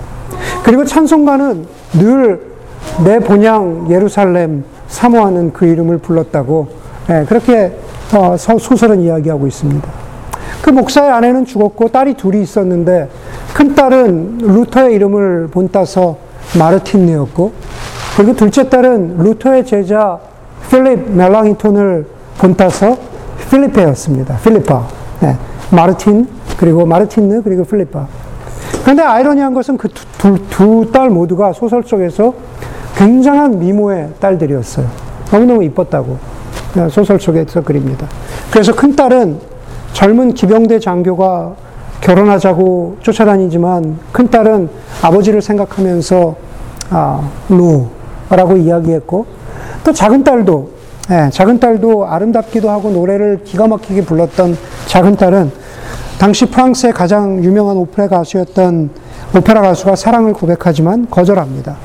그리고 0.63 0.84
찬송가는 0.86 1.65
늘 1.94 2.56
내 3.04 3.20
본향 3.20 3.88
예루살렘 3.89 4.63
사모하는 4.88 5.51
그 5.51 5.65
이름을 5.65 5.98
불렀다고 5.98 6.68
예, 7.10 7.25
그렇게 7.27 7.77
어, 8.13 8.38
소설은 8.38 9.01
이야기하고 9.01 9.48
있습니다. 9.48 9.88
그 10.62 10.70
목사의 10.70 11.12
아내는 11.12 11.46
죽었고 11.46 11.89
딸이 11.89 12.13
둘이 12.15 12.42
있었는데 12.42 13.10
큰 13.54 13.75
딸은 13.75 14.38
루터의 14.39 14.96
이름을 14.96 15.50
본따서 15.51 16.18
마르틴이었고 16.58 17.51
그리고 18.15 18.34
둘째 18.36 18.70
딸은 18.70 19.18
루터의 19.18 19.65
제자 19.65 20.20
필립 20.75 21.10
멜랑이톤을 21.12 22.05
본따서 22.38 22.98
필리페였습니다. 23.50 24.38
필리파. 24.39 24.88
네. 25.22 25.38
마르틴, 25.72 26.27
그리고 26.58 26.86
마르틴느, 26.86 27.44
그리고 27.44 27.63
필리파. 27.63 28.05
그런데 28.82 29.01
아이러니한 29.01 29.53
것은 29.53 29.77
그 29.77 29.88
두딸 30.50 31.10
모두가 31.10 31.53
소설 31.53 31.84
속에서 31.84 32.34
굉장한 32.98 33.60
미모의 33.60 34.10
딸들이었어요. 34.20 34.86
너무너무 35.32 35.63
이뻤다고. 35.63 36.17
네, 36.75 36.89
소설 36.89 37.22
속에서 37.22 37.62
그립니다. 37.62 38.08
그래서 38.51 38.74
큰 38.75 38.96
딸은 38.98 39.39
젊은 39.94 40.34
기병대 40.34 40.79
장교가 40.79 41.53
결혼하자고 42.01 42.98
쫓아다니지만 43.01 43.98
큰 44.12 44.29
딸은 44.29 44.70
아버지를 45.01 45.41
생각하면서 45.41 46.36
아, 46.89 47.29
노라고 47.48 48.58
이야기했고 48.58 49.45
또 49.86 49.94
작은 49.94 50.24
딸도 50.24 50.70
예, 51.12 51.30
작은 51.32 51.60
딸도 51.60 52.08
아름답기도 52.08 52.70
하고 52.70 52.89
노래를 52.89 53.42
기가 53.44 53.68
막히게 53.68 54.04
불렀던 54.06 54.58
작은 54.88 55.15
딸은 55.15 55.51
당시 56.18 56.48
프랑스의 56.48 56.94
가장 56.94 57.44
유명한 57.44 57.77
오페라 57.77 58.08
가수였던 58.08 58.89
오페라 59.38 59.62
가수가 59.62 59.96
사랑을 59.96 60.34
고백하지만 60.34 61.08
거절합니다. 61.12 61.75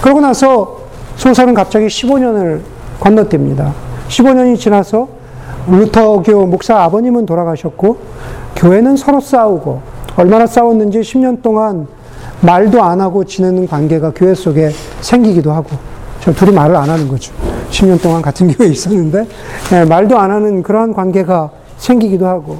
그러고 0.00 0.20
나서 0.20 0.82
소설은 1.16 1.54
갑자기 1.54 1.86
15년을 1.86 2.60
건너뜁니다. 3.00 3.72
15년이 4.08 4.58
지나서 4.58 5.08
루터교 5.68 6.46
목사 6.46 6.82
아버님은 6.82 7.26
돌아가셨고 7.26 7.96
교회는 8.54 8.96
서로 8.96 9.20
싸우고 9.20 9.80
얼마나 10.16 10.46
싸웠는지 10.46 11.00
10년 11.00 11.42
동안 11.42 11.88
말도 12.42 12.82
안 12.82 13.00
하고 13.00 13.24
지내는 13.24 13.66
관계가 13.66 14.12
교회 14.14 14.34
속에 14.34 14.70
생기기도 15.00 15.52
하고, 15.52 15.70
저 16.22 16.32
둘이 16.32 16.52
말을 16.52 16.76
안 16.76 16.88
하는 16.88 17.08
거죠. 17.08 17.32
10년 17.70 18.00
동안 18.00 18.22
같은 18.22 18.46
교회에 18.54 18.70
있었는데, 18.70 19.26
네, 19.70 19.84
말도 19.84 20.16
안 20.16 20.30
하는 20.30 20.62
그러한 20.62 20.92
관계가 20.92 21.50
생기기도 21.78 22.26
하고, 22.28 22.58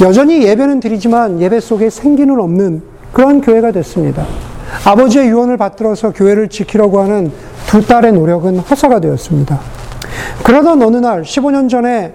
여전히 0.00 0.42
예배는 0.42 0.80
드리지만 0.80 1.40
예배 1.40 1.60
속에 1.60 1.90
생기는 1.90 2.40
없는 2.40 2.82
그런 3.12 3.42
교회가 3.42 3.72
됐습니다. 3.72 4.24
아버지의 4.84 5.28
유언을 5.28 5.56
받들어서 5.56 6.12
교회를 6.12 6.48
지키려고 6.48 7.00
하는 7.00 7.30
두 7.66 7.86
딸의 7.86 8.12
노력은 8.12 8.58
허사가 8.58 9.00
되었습니다. 9.00 9.60
그러던 10.42 10.82
어느 10.82 10.96
날, 10.96 11.22
15년 11.22 11.68
전에 11.68 12.14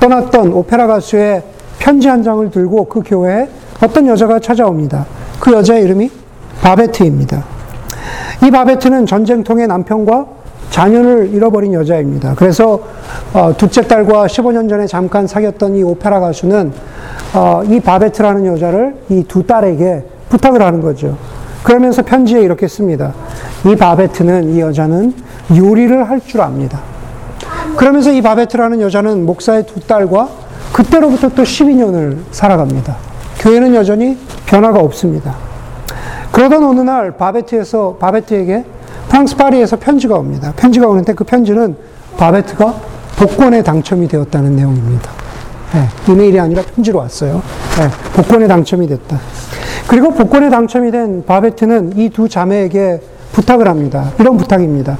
떠났던 0.00 0.52
오페라 0.54 0.86
가수의 0.86 1.42
편지 1.78 2.08
한 2.08 2.22
장을 2.22 2.50
들고 2.50 2.86
그 2.86 3.02
교회에 3.04 3.48
어떤 3.82 4.06
여자가 4.06 4.38
찾아옵니다. 4.38 5.06
그 5.38 5.52
여자의 5.52 5.84
이름이 5.84 6.10
바베트입니다. 6.62 7.44
이 8.44 8.50
바베트는 8.50 9.06
전쟁통의 9.06 9.66
남편과 9.68 10.26
자녀를 10.70 11.30
잃어버린 11.34 11.74
여자입니다. 11.74 12.34
그래서 12.34 12.80
어, 13.34 13.52
둘째 13.56 13.82
딸과 13.86 14.26
15년 14.26 14.68
전에 14.68 14.86
잠깐 14.86 15.26
사귀었던 15.26 15.76
이 15.76 15.82
오페라 15.82 16.18
가수는 16.20 16.72
어, 17.34 17.62
이 17.68 17.78
바베트라는 17.80 18.46
여자를 18.46 18.94
이 19.10 19.24
두 19.28 19.46
딸에게 19.46 20.04
부탁을 20.30 20.62
하는 20.62 20.80
거죠. 20.80 21.16
그러면서 21.62 22.02
편지에 22.02 22.40
이렇게 22.40 22.66
씁니다. 22.68 23.12
이 23.66 23.76
바베트는 23.76 24.54
이 24.54 24.60
여자는 24.60 25.14
요리를 25.54 26.08
할 26.08 26.20
줄 26.20 26.40
압니다. 26.40 26.80
그러면서 27.76 28.10
이 28.10 28.20
바베트라는 28.22 28.80
여자는 28.80 29.26
목사의 29.26 29.66
두 29.66 29.80
딸과 29.80 30.28
그때로부터 30.72 31.28
또 31.28 31.42
12년을 31.42 32.16
살아갑니다. 32.30 32.96
교회는 33.40 33.74
여전히 33.74 34.16
변화가 34.46 34.80
없습니다. 34.80 35.34
그러던 36.32 36.64
어느 36.64 36.80
날 36.80 37.12
바베트에서 37.12 37.96
바베트에게 38.00 38.64
프랑스 39.08 39.36
파리에서 39.36 39.76
편지가 39.76 40.16
옵니다. 40.16 40.52
편지가 40.56 40.86
오는데 40.88 41.12
그 41.14 41.24
편지는 41.24 41.76
바베트가 42.16 42.74
복권에 43.16 43.62
당첨이 43.62 44.08
되었다는 44.08 44.56
내용입니다. 44.56 45.10
네, 45.74 46.12
이메일이 46.12 46.40
아니라 46.40 46.62
편지로 46.62 46.98
왔어요. 46.98 47.42
네, 47.78 47.88
복권에 48.14 48.46
당첨이 48.46 48.86
됐다. 48.88 49.18
그리고 49.88 50.10
복권에 50.12 50.48
당첨이 50.50 50.90
된 50.90 51.24
바베트는 51.26 51.96
이 51.96 52.08
두 52.08 52.28
자매에게 52.28 53.00
부탁을 53.32 53.68
합니다. 53.68 54.10
이런 54.18 54.36
부탁입니다. 54.36 54.96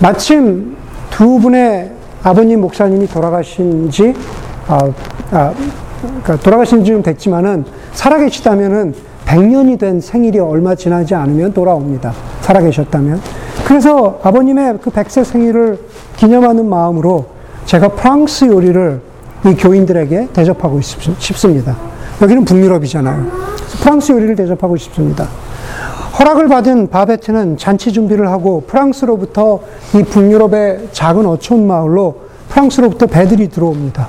마침 0.00 0.76
두 1.10 1.38
분의 1.38 1.90
아버님 2.22 2.60
목사님이 2.60 3.06
돌아가신 3.06 3.90
지, 3.90 4.14
아, 4.66 4.78
아, 5.30 5.52
그러니까 6.02 6.36
돌아가신 6.38 6.84
지는 6.84 7.02
됐지만은 7.02 7.64
살아계시다면은 7.92 8.94
100년이 9.34 9.78
된 9.78 10.00
생일이 10.00 10.38
얼마 10.38 10.74
지나지 10.76 11.14
않으면 11.14 11.52
돌아옵니다. 11.52 12.12
살아계셨다면. 12.42 13.20
그래서 13.64 14.20
아버님의 14.22 14.78
그 14.80 14.90
100세 14.90 15.24
생일을 15.24 15.78
기념하는 16.16 16.68
마음으로 16.68 17.26
제가 17.64 17.88
프랑스 17.88 18.44
요리를 18.44 19.00
이 19.46 19.54
교인들에게 19.54 20.28
대접하고 20.32 20.80
싶습니다. 20.80 21.76
여기는 22.22 22.44
북유럽이잖아요. 22.44 23.26
프랑스 23.82 24.12
요리를 24.12 24.36
대접하고 24.36 24.76
싶습니다. 24.76 25.26
허락을 26.18 26.46
받은 26.46 26.90
바베트는 26.90 27.56
잔치 27.56 27.92
준비를 27.92 28.28
하고 28.28 28.62
프랑스로부터 28.68 29.60
이 29.96 30.04
북유럽의 30.04 30.90
작은 30.92 31.26
어촌 31.26 31.66
마을로 31.66 32.20
프랑스로부터 32.48 33.06
배들이 33.06 33.48
들어옵니다. 33.48 34.08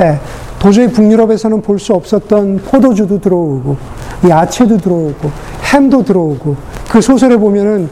예, 0.00 0.20
도저히 0.60 0.88
북유럽에서는 0.88 1.62
볼 1.62 1.78
수 1.78 1.94
없었던 1.94 2.58
포도주도 2.66 3.18
들어오고, 3.18 3.76
야채도 4.28 4.76
들어오고, 4.76 5.30
햄도 5.72 6.04
들어오고, 6.04 6.54
그 6.90 7.00
소설에 7.00 7.36
보면은 7.38 7.88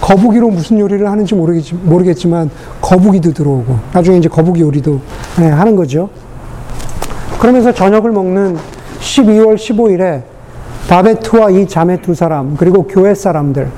거북이로 0.00 0.48
무슨 0.48 0.78
요리를 0.78 1.04
하는지 1.08 1.34
모르겠지, 1.34 2.28
만 2.28 2.48
거북이도 2.80 3.32
들어오고, 3.32 3.76
나중에 3.92 4.18
이제 4.18 4.28
거북이 4.28 4.60
요리도 4.60 5.00
예, 5.40 5.46
하는 5.46 5.74
거죠. 5.74 6.08
그러면서 7.40 7.72
저녁을 7.74 8.12
먹는 8.12 8.56
12월 9.00 9.56
15일에 9.56 10.22
바베트와 10.88 11.50
이 11.50 11.66
자매 11.66 12.00
두 12.00 12.14
사람, 12.14 12.56
그리고 12.56 12.84
교회 12.86 13.14
사람들, 13.16 13.68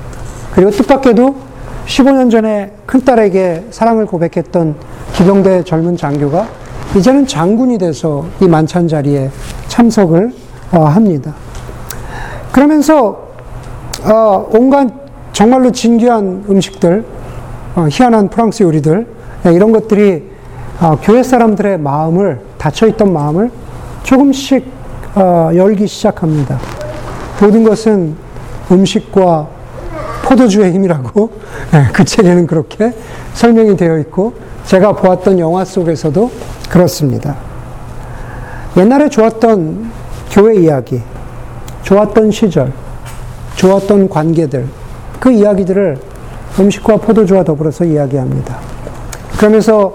그리고 0.53 0.69
뜻밖에도 0.69 1.35
15년 1.87 2.29
전에 2.29 2.73
큰딸에게 2.85 3.65
사랑을 3.71 4.05
고백했던 4.05 4.75
기병대 5.13 5.63
젊은 5.63 5.97
장교가 5.97 6.47
이제는 6.93 7.27
장군이 7.27 7.77
돼서 7.77 8.25
이 8.41 8.47
만찬 8.47 8.87
자리에 8.87 9.29
참석을 9.67 10.31
어, 10.71 10.83
합니다. 10.83 11.33
그러면서 12.51 13.27
어, 14.03 14.47
온갖 14.51 14.87
정말로 15.33 15.71
진귀한 15.71 16.45
음식들, 16.49 17.03
어, 17.75 17.87
희한한 17.89 18.29
프랑스 18.29 18.63
요리들 18.63 19.07
네, 19.43 19.53
이런 19.53 19.71
것들이 19.71 20.35
교회 21.03 21.23
사람들의 21.23 21.77
마음을 21.79 22.41
닫혀있던 22.57 23.13
마음을 23.13 23.49
조금씩 24.03 24.65
열기 25.55 25.87
시작합니다. 25.87 26.59
모든 27.39 27.63
것은 27.63 28.15
음식과 28.71 29.47
포도주의 30.25 30.73
힘이라고 30.73 31.31
네, 31.71 31.85
그 31.93 32.03
책에는 32.03 32.47
그렇게 32.47 32.93
설명이 33.33 33.77
되어 33.77 33.99
있고 33.99 34.33
제가 34.65 34.93
보았던 34.93 35.39
영화 35.39 35.63
속에서도 35.63 36.31
그렇습니다. 36.69 37.35
옛날에 38.77 39.09
좋았던 39.09 39.91
교회 40.31 40.55
이야기, 40.55 41.01
좋았던 41.83 42.31
시절, 42.31 42.73
좋았던 43.55 44.09
관계들, 44.09 44.67
그 45.19 45.31
이야기들을 45.31 45.97
음식과 46.59 46.97
포도주와 46.97 47.43
더불어서 47.43 47.85
이야기합니다. 47.85 48.57
그러면서 49.37 49.93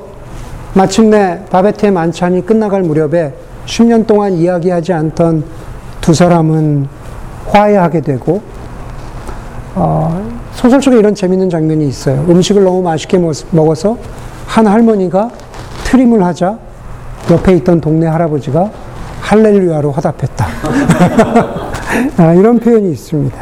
마침내 0.74 1.44
바베트의 1.50 1.92
만찬이 1.92 2.46
끝나갈 2.46 2.83
무렵에 2.83 3.35
10년 3.66 4.06
동안 4.06 4.33
이야기하지 4.35 4.92
않던 4.92 5.44
두 6.00 6.14
사람은 6.14 6.87
화해하게 7.48 8.00
되고, 8.00 8.40
어, 9.74 10.30
소설 10.52 10.80
속에 10.83 10.98
이런 10.98 11.14
재밌는 11.14 11.50
장면이 11.50 11.87
있어요. 11.87 12.24
음식을 12.28 12.64
너무 12.64 12.83
맛있게 12.83 13.18
먹어서 13.50 13.98
한 14.46 14.66
할머니가 14.66 15.30
트림을 15.90 16.22
하자 16.24 16.57
옆에 17.33 17.55
있던 17.57 17.81
동네 17.81 18.07
할아버지가 18.07 18.70
할렐루야로 19.22 19.90
화답했다. 19.90 20.46
아, 22.16 22.33
이런 22.35 22.61
표현이 22.61 22.92
있습니다. 22.92 23.37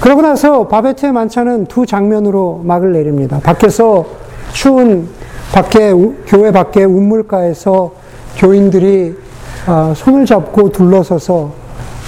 그러고 0.00 0.22
나서 0.22 0.68
바베트의 0.68 1.12
만찬은 1.12 1.66
두 1.66 1.86
장면으로 1.86 2.62
막을 2.64 2.92
내립니다. 2.92 3.40
밖에서 3.42 4.06
추운 4.52 5.08
밖에 5.52 5.92
교회 6.26 6.52
밖에 6.52 6.84
운물가에서 6.84 7.92
교인들이 8.36 9.16
아, 9.66 9.92
손을 9.96 10.26
잡고 10.26 10.70
둘러서서 10.70 11.50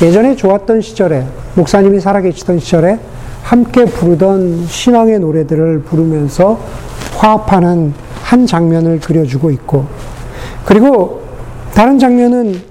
예전에 0.01 0.37
좋았던 0.37 0.81
시절에 0.81 1.27
목사님이 1.55 1.99
살아계시던 1.99 2.61
시절에 2.61 2.99
함께 3.43 3.87
부르던 3.87 4.67
신앙의 4.67 5.19
노래들을 5.19 5.81
부르면서 5.83 6.59
화합하는 7.19 7.93
한 8.33 8.47
장면을 8.47 8.99
그려주고 8.99 9.51
있고 9.51 9.85
그리고 10.65 11.21
다른 11.75 11.99
장면은 11.99 12.63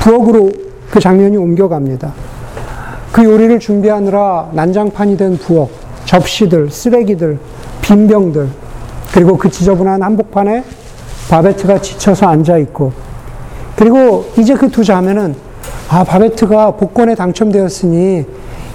부엌으로 0.00 0.50
그 0.90 0.98
장면이 0.98 1.36
옮겨갑니다. 1.36 2.12
그 3.12 3.22
요리를 3.22 3.60
준비하느라 3.60 4.50
난장판이 4.52 5.16
된 5.16 5.36
부엌, 5.38 5.70
접시들, 6.04 6.68
쓰레기들, 6.68 7.38
빈병들, 7.80 8.48
그리고 9.12 9.38
그 9.38 9.48
지저분한 9.48 10.02
한복판에 10.02 10.64
바베트가 11.30 11.80
지쳐서 11.80 12.26
앉아 12.26 12.58
있고, 12.58 12.92
그리고 13.76 14.24
이제 14.36 14.54
그 14.54 14.68
두 14.68 14.82
자매는 14.82 15.36
아, 15.90 16.02
바베트가 16.02 16.72
복권에 16.72 17.14
당첨되었으니 17.14 18.26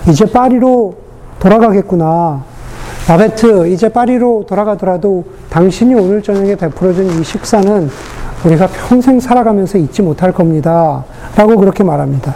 이제 0.08 0.26
파리로 0.26 0.96
돌아가겠구나. 1.40 2.44
바베트, 3.10 3.70
이제 3.70 3.90
파리로 3.90 4.46
돌아가더라도 4.48 5.24
당신이 5.50 5.96
오늘 5.96 6.22
저녁에 6.22 6.56
베풀어준 6.56 7.20
이 7.20 7.24
식사는 7.24 7.90
우리가 8.46 8.68
평생 8.68 9.20
살아가면서 9.20 9.80
잊지 9.80 10.04
못할 10.04 10.32
겁니다. 10.32 11.04
라고 11.36 11.58
그렇게 11.58 11.84
말합니다. 11.84 12.36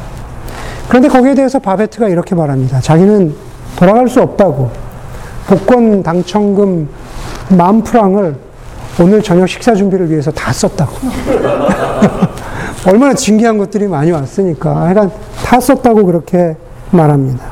그런데 0.88 1.10
거기에 1.10 1.36
대해서 1.36 1.60
바베트가 1.60 2.10
이렇게 2.10 2.34
말합니다. 2.34 2.82
자기는 2.82 3.36
돌아갈 3.76 4.10
수 4.10 4.20
없다고. 4.20 4.72
복권 5.46 6.02
당첨금 6.02 6.90
만 7.56 7.84
프랑을 7.84 8.36
오늘 9.00 9.22
저녁 9.22 9.48
식사 9.48 9.76
준비를 9.76 10.10
위해서 10.10 10.32
다 10.32 10.52
썼다고. 10.52 10.92
얼마나 12.88 13.14
진기한 13.14 13.60
것들이 13.60 13.88
많이 13.88 14.10
왔으니까. 14.10 14.76
하여간 14.76 15.12
다 15.46 15.60
썼다고 15.60 16.04
그렇게 16.04 16.56
말합니다. 16.90 17.46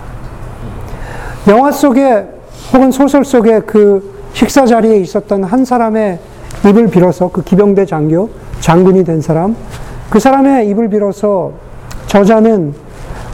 영화 1.49 1.71
속에 1.71 2.40
혹은 2.73 2.91
소설 2.91 3.25
속에 3.25 3.61
그 3.61 4.21
식사 4.33 4.65
자리에 4.65 4.97
있었던 4.97 5.43
한 5.43 5.65
사람의 5.65 6.19
입을 6.67 6.87
빌어서 6.87 7.29
그 7.29 7.43
기병대 7.43 7.85
장교, 7.85 8.29
장군이 8.59 9.03
된 9.03 9.21
사람, 9.21 9.55
그 10.09 10.19
사람의 10.19 10.69
입을 10.69 10.89
빌어서 10.89 11.51
저자는 12.07 12.73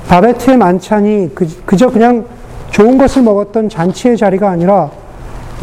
바베트의 0.07 0.57
만찬이 0.57 1.31
그, 1.35 1.47
그저 1.65 1.89
그냥 1.89 2.25
좋은 2.71 2.97
것을 2.97 3.23
먹었던 3.23 3.69
잔치의 3.69 4.17
자리가 4.17 4.49
아니라 4.49 4.89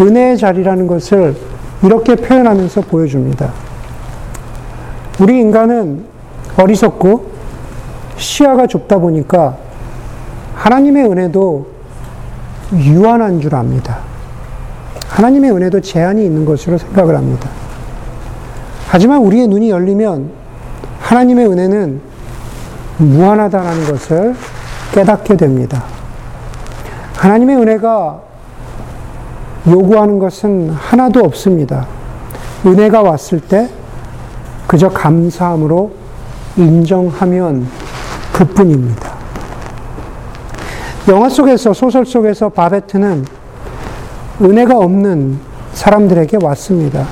은혜의 0.00 0.36
자리라는 0.38 0.86
것을 0.86 1.34
이렇게 1.82 2.16
표현하면서 2.16 2.80
보여줍니다. 2.82 3.52
우리 5.20 5.38
인간은 5.40 6.04
어리석고 6.56 7.26
시야가 8.16 8.66
좁다 8.66 8.98
보니까 8.98 9.56
하나님의 10.54 11.04
은혜도 11.04 11.73
유한한 12.72 13.40
줄 13.40 13.54
압니다. 13.54 13.98
하나님의 15.08 15.52
은혜도 15.52 15.80
제한이 15.80 16.24
있는 16.24 16.44
것으로 16.44 16.78
생각을 16.78 17.16
합니다. 17.16 17.48
하지만 18.88 19.18
우리의 19.18 19.48
눈이 19.48 19.70
열리면 19.70 20.30
하나님의 21.00 21.46
은혜는 21.46 22.00
무한하다는 22.98 23.86
것을 23.86 24.34
깨닫게 24.92 25.36
됩니다. 25.36 25.84
하나님의 27.16 27.56
은혜가 27.56 28.20
요구하는 29.66 30.18
것은 30.18 30.70
하나도 30.70 31.20
없습니다. 31.24 31.86
은혜가 32.66 33.02
왔을 33.02 33.40
때 33.40 33.68
그저 34.66 34.88
감사함으로 34.88 35.92
인정하면 36.56 37.66
그뿐입니다. 38.32 39.03
영화 41.06 41.28
속에서, 41.28 41.74
소설 41.74 42.06
속에서 42.06 42.48
바베트는 42.48 43.26
은혜가 44.40 44.78
없는 44.78 45.38
사람들에게 45.74 46.38
왔습니다. 46.42 47.06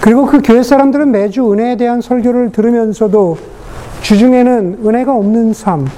그리고 0.00 0.26
그 0.26 0.40
교회 0.40 0.62
사람들은 0.62 1.10
매주 1.10 1.52
은혜에 1.52 1.76
대한 1.76 2.00
설교를 2.00 2.52
들으면서도 2.52 3.38
주중에는 4.02 4.78
은혜가 4.84 5.14
없는 5.14 5.52
삶, 5.52 5.88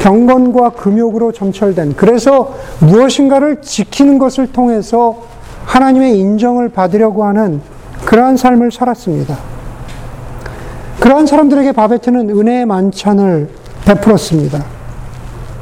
경건과 0.00 0.70
금욕으로 0.70 1.30
점철된, 1.30 1.94
그래서 1.96 2.54
무엇인가를 2.80 3.62
지키는 3.62 4.18
것을 4.18 4.50
통해서 4.50 5.22
하나님의 5.64 6.18
인정을 6.18 6.70
받으려고 6.70 7.24
하는 7.24 7.60
그러한 8.04 8.36
삶을 8.36 8.72
살았습니다. 8.72 9.38
그러한 10.98 11.26
사람들에게 11.26 11.72
바베트는 11.72 12.30
은혜의 12.30 12.66
만찬을 12.66 13.48
베풀었습니다. 13.84 14.79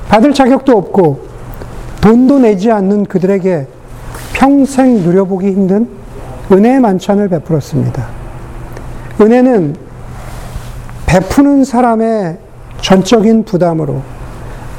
받을 0.09 0.33
자격도 0.33 0.77
없고 0.77 1.27
돈도 2.01 2.41
내지 2.41 2.71
않는 2.71 3.05
그들에게 3.05 3.67
평생 4.33 5.03
누려보기 5.03 5.49
힘든 5.49 5.89
은혜의 6.51 6.81
만찬을 6.81 7.29
베풀었습니다. 7.29 8.07
은혜는 9.21 9.77
베푸는 11.07 11.65
사람의 11.65 12.39
전적인 12.81 13.45
부담으로, 13.45 14.03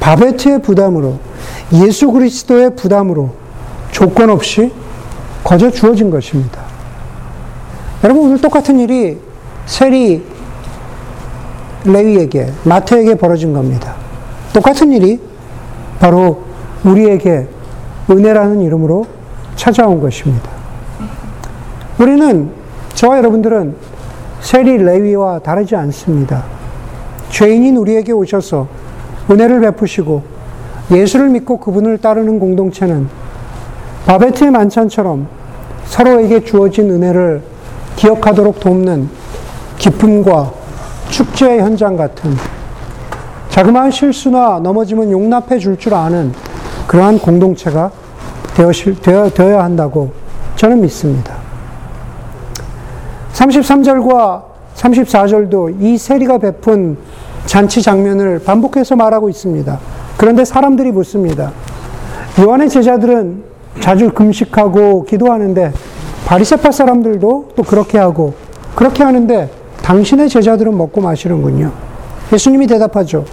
바베트의 0.00 0.62
부담으로, 0.62 1.18
예수 1.74 2.10
그리스도의 2.10 2.74
부담으로 2.74 3.30
조건 3.90 4.30
없이 4.30 4.72
거저 5.44 5.70
주어진 5.70 6.10
것입니다. 6.10 6.62
여러분, 8.02 8.26
오늘 8.26 8.40
똑같은 8.40 8.78
일이 8.80 9.18
세리 9.66 10.24
레위에게, 11.84 12.50
마태에게 12.64 13.16
벌어진 13.16 13.52
겁니다. 13.52 13.99
똑같은 14.52 14.92
일이 14.92 15.20
바로 15.98 16.42
우리에게 16.84 17.46
은혜라는 18.10 18.62
이름으로 18.62 19.06
찾아온 19.56 20.00
것입니다. 20.00 20.50
우리는, 21.98 22.50
저와 22.94 23.18
여러분들은 23.18 23.76
세리 24.40 24.78
레위와 24.78 25.40
다르지 25.40 25.76
않습니다. 25.76 26.44
죄인인 27.28 27.76
우리에게 27.76 28.12
오셔서 28.12 28.66
은혜를 29.30 29.60
베푸시고 29.60 30.22
예수를 30.90 31.28
믿고 31.28 31.58
그분을 31.58 31.98
따르는 31.98 32.40
공동체는 32.40 33.08
바베트의 34.06 34.50
만찬처럼 34.50 35.28
서로에게 35.84 36.44
주어진 36.44 36.90
은혜를 36.90 37.42
기억하도록 37.96 38.58
돕는 38.58 39.08
기쁨과 39.78 40.52
축제의 41.10 41.60
현장 41.60 41.96
같은 41.96 42.34
자그마한 43.50 43.90
실수나 43.90 44.60
넘어지면 44.62 45.10
용납해 45.10 45.58
줄줄 45.58 45.92
아는 45.94 46.32
그러한 46.86 47.18
공동체가 47.18 47.90
되어, 48.54 49.28
되어 49.30 49.52
야 49.52 49.64
한다고 49.64 50.12
저는 50.56 50.80
믿습니다. 50.82 51.34
33절과 53.32 54.42
34절도 54.74 55.80
이 55.80 55.98
세리가 55.98 56.38
베푼 56.38 56.96
잔치 57.46 57.82
장면을 57.82 58.40
반복해서 58.44 58.96
말하고 58.96 59.28
있습니다. 59.28 59.78
그런데 60.16 60.44
사람들이 60.44 60.92
묻습니다. 60.92 61.52
요한의 62.38 62.68
제자들은 62.68 63.42
자주 63.80 64.10
금식하고 64.10 65.04
기도하는데 65.04 65.72
바리새파 66.26 66.70
사람들도 66.70 67.52
또 67.56 67.62
그렇게 67.62 67.98
하고 67.98 68.34
그렇게 68.74 69.02
하는데 69.02 69.50
당신의 69.82 70.28
제자들은 70.28 70.76
먹고 70.76 71.00
마시는군요. 71.00 71.89
예수님이 72.32 72.66
대답하죠. 72.66 73.24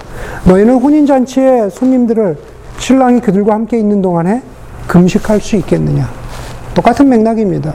너희는 0.45 0.75
혼인잔치에 0.75 1.69
손님들을 1.69 2.37
신랑이 2.79 3.19
그들과 3.19 3.53
함께 3.53 3.77
있는 3.77 4.01
동안에 4.01 4.41
금식할 4.87 5.41
수 5.41 5.55
있겠느냐. 5.57 6.09
똑같은 6.73 7.09
맥락입니다. 7.09 7.73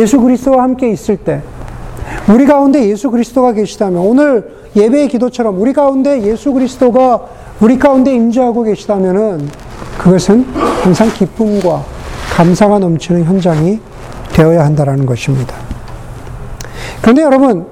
예수 0.00 0.20
그리스도와 0.20 0.62
함께 0.62 0.90
있을 0.90 1.16
때, 1.16 1.42
우리 2.28 2.46
가운데 2.46 2.88
예수 2.88 3.10
그리스도가 3.10 3.52
계시다면, 3.52 4.00
오늘 4.00 4.54
예배의 4.76 5.08
기도처럼 5.08 5.60
우리 5.60 5.72
가운데 5.72 6.22
예수 6.22 6.52
그리스도가 6.52 7.22
우리 7.60 7.78
가운데 7.78 8.14
임재하고 8.14 8.62
계시다면은, 8.62 9.48
그것은 9.98 10.44
항상 10.82 11.08
기쁨과 11.12 11.84
감사가 12.32 12.78
넘치는 12.78 13.24
현장이 13.24 13.80
되어야 14.32 14.64
한다는 14.64 15.06
것입니다. 15.06 15.54
그런데 17.00 17.22
여러분, 17.22 17.66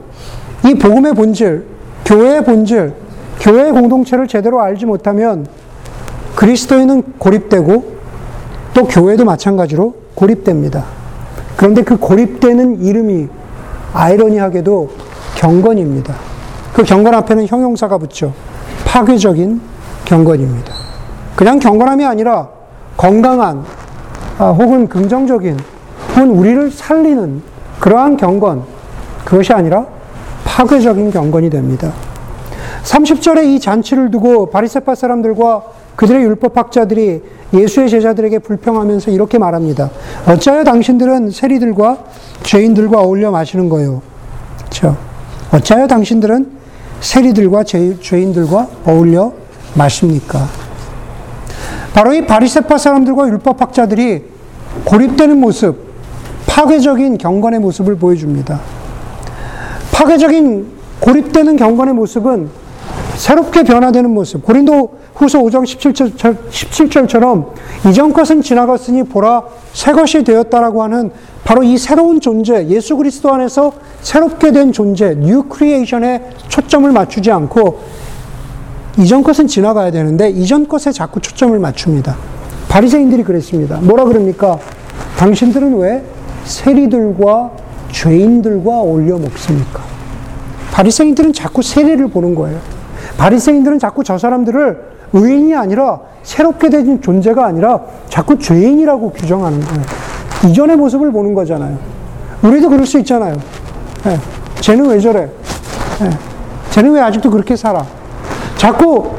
이 0.65 0.75
복음의 0.75 1.15
본질, 1.15 1.72
교회의 2.13 2.45
본질, 2.45 2.93
교회의 3.41 3.73
공동체를 3.73 4.29
제대로 4.29 4.61
알지 4.61 4.85
못하면 4.85 5.47
그리스도인은 6.37 7.15
고립되고 7.19 7.97
또 8.75 8.85
교회도 8.85 9.25
마찬가지로 9.25 9.95
고립됩니다. 10.15 10.85
그런데 11.57 11.83
그 11.83 11.97
고립되는 11.97 12.83
이름이 12.83 13.29
아이러니하게도 13.95 14.91
경건입니다. 15.37 16.15
그 16.75 16.83
경건 16.83 17.15
앞에는 17.15 17.47
형용사가 17.47 17.97
붙죠. 17.97 18.35
파괴적인 18.85 19.63
경건입니다. 20.05 20.75
그냥 21.35 21.59
경건함이 21.59 22.05
아니라 22.05 22.49
건강한 22.99 23.65
아, 24.39 24.51
혹은 24.51 24.87
긍정적인 24.87 25.59
혹은 26.11 26.31
우리를 26.31 26.71
살리는 26.71 27.41
그러한 27.81 28.19
경건 28.19 28.65
그것이 29.25 29.55
아니라 29.55 29.87
파괴적인 30.53 31.11
경건이 31.11 31.49
됩니다. 31.49 31.93
30절에 32.85 33.47
이 33.47 33.59
잔치를 33.59 34.11
두고 34.11 34.51
바리새파 34.51 34.95
사람들과 34.95 35.63
그들의 35.97 36.23
율법학자들이 36.25 37.23
예수의 37.55 37.89
제자들에게 37.89 38.39
불평하면서 38.41 39.13
이렇게 39.13 39.39
말합니다. 39.39 39.91
어찌하여 40.27 40.65
당신들은 40.65 41.31
세리들과 41.31 42.05
죄인들과 42.43 43.01
어울려 43.01 43.31
마시는 43.31 43.71
거요? 43.71 44.03
그렇죠? 44.59 44.97
어찌하여 45.53 45.87
당신들은 45.87 46.51
세리들과 47.01 47.65
죄, 47.65 47.99
죄인들과 47.99 48.69
어울려 48.85 49.33
마십니까? 49.75 50.47
바로 51.95 52.13
이 52.13 52.27
바리새파 52.27 52.77
사람들과 52.77 53.27
율법학자들이 53.29 54.23
고립되는 54.85 55.39
모습, 55.39 55.77
파괴적인 56.47 57.17
경건의 57.19 57.61
모습을 57.61 57.97
보여줍니다. 57.97 58.82
파괴적인 60.03 60.67
고립되는 60.99 61.57
경건의 61.57 61.95
모습은 61.95 62.49
새롭게 63.17 63.63
변화되는 63.63 64.11
모습. 64.11 64.45
고린도 64.45 64.99
후서 65.15 65.39
5장 65.41 65.63
17절, 65.65 66.37
17절 66.51 67.09
처럼 67.09 67.53
이전 67.89 68.13
것은 68.13 68.43
지나갔으니 68.43 69.05
보라 69.05 69.43
새 69.73 69.93
것이 69.93 70.25
되었다라고 70.25 70.83
하는 70.83 71.13
바로 71.45 71.63
이 71.63 71.79
새로운 71.79 72.21
존재, 72.21 72.67
예수 72.69 72.97
그리스도 72.97 73.33
안에서 73.33 73.73
새롭게 74.01 74.51
된 74.51 74.73
존재, 74.73 75.15
new 75.15 75.45
creation에 75.45 76.31
초점을 76.49 76.91
맞추지 76.91 77.31
않고 77.31 77.81
이전 78.99 79.23
것은 79.23 79.47
지나가야 79.47 79.93
되는데 79.93 80.31
이전 80.31 80.67
것에 80.67 80.91
자꾸 80.91 81.21
초점을 81.21 81.57
맞춥니다. 81.59 82.17
바리새인들이 82.69 83.23
그랬습니다. 83.23 83.79
뭐라 83.83 84.05
그럽니까? 84.05 84.59
당신들은 85.17 85.79
왜 85.79 86.03
세리들과 86.45 87.53
죄인들과 87.93 88.81
올려 88.81 89.19
먹습니까? 89.19 89.92
바리새인들은 90.73 91.33
자꾸 91.33 91.63
세리를 91.63 92.09
보는 92.09 92.35
거예요. 92.35 92.59
바리새인들은 93.19 93.79
자꾸 93.79 94.03
저 94.03 94.19
사람들을 94.19 94.93
의인이 95.13 95.55
아니라 95.55 96.01
새롭게 96.23 96.71
된 96.71 97.01
존재가 97.01 97.45
아니라 97.45 97.81
자꾸 98.09 98.39
죄인이라고 98.39 99.11
규정하는 99.13 99.61
거예요. 99.61 99.83
이전의 100.49 100.77
모습을 100.77 101.13
보는 101.13 101.35
거잖아요. 101.35 101.79
우리도 102.43 102.71
그럴 102.71 102.87
수 102.87 102.99
있잖아요. 103.01 103.37
네. 104.05 104.19
쟤는 104.61 104.87
왜 104.87 104.99
저래? 104.99 105.29
네. 106.01 106.11
쟤는 106.71 106.93
왜 106.93 107.01
아직도 107.01 107.31
그렇게 107.31 107.55
살아? 107.55 107.85
자꾸 108.57 109.11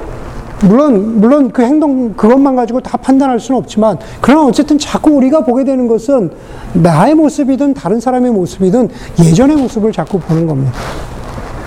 물론 0.64 1.20
물론 1.20 1.52
그 1.52 1.62
행동 1.62 2.14
그것만 2.14 2.56
가지고 2.56 2.80
다 2.80 2.98
판단할 2.98 3.40
수는 3.40 3.60
없지만 3.60 3.98
그러나 4.22 4.46
어쨌든 4.46 4.80
자꾸 4.80 5.12
우리가 5.12 5.42
보게 5.42 5.64
되는 5.66 5.88
것은 5.88 6.32
나의 6.74 7.16
모습이든 7.16 7.74
다른 7.74 8.00
사람의 8.00 8.32
모습이든 8.32 8.90
예전의 9.20 9.58
모습을 9.58 9.92
자꾸 9.92 10.20
보는 10.20 10.48
겁니다. 10.48 10.72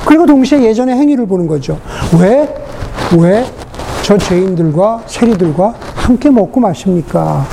그리고 0.06 0.24
동시에 0.24 0.62
예전의 0.62 0.96
행위를 0.96 1.26
보는 1.26 1.46
거죠. 1.46 1.78
왜? 2.18 2.48
왜 3.18 3.44
저 4.06 4.16
죄인들과 4.16 5.02
세리들과 5.06 5.74
함께 5.96 6.30
먹고 6.30 6.60
마십니까? 6.60 7.44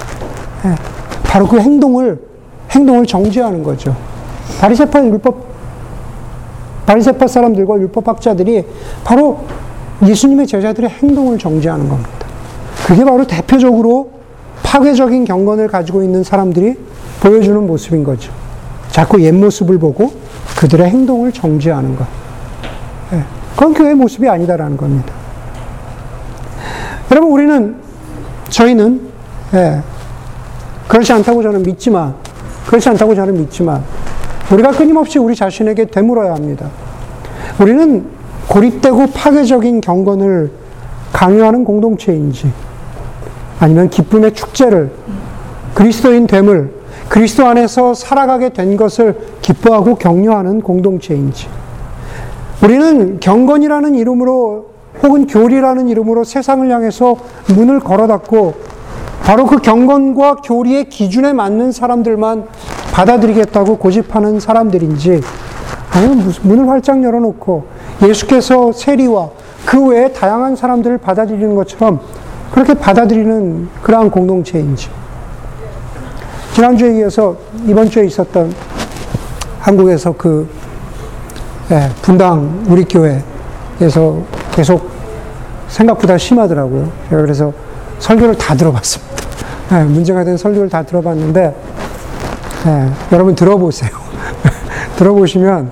네. 0.64 0.76
바로 1.24 1.48
그 1.48 1.60
행동을 1.60 2.22
행동을 2.70 3.08
정죄하는 3.08 3.64
거죠. 3.64 3.96
바리새파 4.62 5.04
율법 5.04 5.36
바리새파 6.86 7.26
사람들과 7.26 7.74
율법학자들이 7.80 8.66
바로 9.04 9.40
예수님의 10.06 10.46
제자들의 10.46 10.92
행동을 10.92 11.40
정죄하는 11.40 11.90
겁니다. 11.90 12.12
그게 12.86 13.04
바로 13.04 13.26
대표적으로 13.26 14.12
파괴적인 14.62 15.26
경건을 15.26 15.70
가지고 15.70 16.04
있는 16.04 16.24
사람들이 16.24 16.76
보여주는 17.20 17.66
모습인 17.66 18.04
거죠. 18.04 18.32
자꾸 18.92 19.20
옛 19.24 19.32
모습을 19.32 19.80
보고 19.80 20.12
그들의 20.56 20.88
행동을 20.88 21.32
정죄하는 21.32 21.96
것. 21.96 22.06
예, 23.14 23.24
그건 23.56 23.74
교회 23.74 23.94
모습이 23.94 24.28
아니다라는 24.28 24.76
겁니다. 24.76 25.14
여러분, 27.12 27.32
우리는, 27.32 27.76
저희는, 28.50 29.02
예, 29.54 29.82
그렇지 30.88 31.14
않다고 31.14 31.44
저는 31.44 31.64
믿지만, 31.64 32.16
그렇지 32.66 32.90
않다고 32.90 33.14
저는 33.14 33.36
믿지만, 33.36 33.84
우리가 34.52 34.72
끊임없이 34.72 35.20
우리 35.20 35.36
자신에게 35.36 35.86
되물어야 35.86 36.34
합니다. 36.34 36.68
우리는 37.60 38.06
고립되고 38.48 39.08
파괴적인 39.08 39.82
경건을 39.82 40.52
강요하는 41.12 41.64
공동체인지, 41.64 42.52
아니면 43.60 43.90
기쁨의 43.90 44.34
축제를, 44.34 44.92
그리스도인 45.76 46.28
됨을, 46.28 46.74
그리스도 47.10 47.46
안에서 47.46 47.94
살아가게 47.94 48.50
된 48.50 48.76
것을 48.76 49.16
기뻐하고 49.42 49.96
격려하는 49.96 50.62
공동체인지, 50.62 51.48
우리는 52.64 53.20
경건이라는 53.20 53.96
이름으로 53.96 54.68
혹은 55.04 55.28
교리라는 55.28 55.90
이름으로 55.90 56.24
세상을 56.24 56.70
향해서 56.70 57.18
문을 57.56 57.82
걸어 57.82 58.08
닫고 58.08 58.54
바로 59.24 59.46
그 59.46 59.58
경건과 59.58 60.36
교리의 60.36 60.86
기준에 60.86 61.34
맞는 61.34 61.74
사람들만 61.74 62.46
받아들이겠다고 62.94 63.78
고집하는 63.78 64.40
사람들인지 64.40 65.22
아니면 65.92 66.34
문을 66.44 66.70
활짝 66.70 67.04
열어놓고 67.04 67.66
예수께서 68.08 68.72
세리와 68.72 69.30
그 69.66 69.86
외에 69.88 70.14
다양한 70.14 70.56
사람들을 70.56 71.00
받아들이는 71.00 71.56
것처럼 71.56 72.00
그렇게 72.52 72.74
받아들이는 72.74 73.70
그러한 73.82 74.10
공동체인지. 74.10 74.90
지난주에 76.54 77.00
이어서 77.00 77.36
이번 77.66 77.90
주에 77.90 78.06
있었던 78.06 78.54
한국에서 79.60 80.14
그 80.14 80.48
예, 81.74 81.90
분당 82.04 82.64
우리 82.68 82.86
교회에서 82.86 84.20
계속 84.52 84.92
생각보다 85.70 86.20
심하더라고요. 86.20 86.88
제가 87.10 87.22
그래서 87.24 87.52
설교를 87.98 88.38
다 88.38 88.54
들어봤습니다. 88.54 89.14
예, 89.72 89.84
문제가 89.84 90.24
된 90.24 90.38
설교를 90.38 90.70
다 90.70 90.84
들어봤는데 90.84 91.56
예, 92.68 92.90
여러분 93.12 93.34
들어보세요. 93.34 93.90
들어보시면 94.98 95.72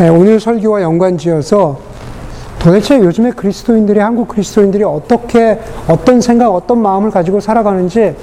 예, 0.00 0.08
오늘 0.08 0.38
설교와 0.38 0.82
연관지어서 0.82 1.78
도대체 2.58 2.98
요즘에 2.98 3.30
그리스도인들이 3.30 4.00
한국 4.00 4.28
그리스도인들이 4.28 4.84
어떻게 4.84 5.58
어떤 5.88 6.20
생각 6.20 6.54
어떤 6.54 6.82
마음을 6.82 7.10
가지고 7.10 7.40
살아가는지 7.40 8.14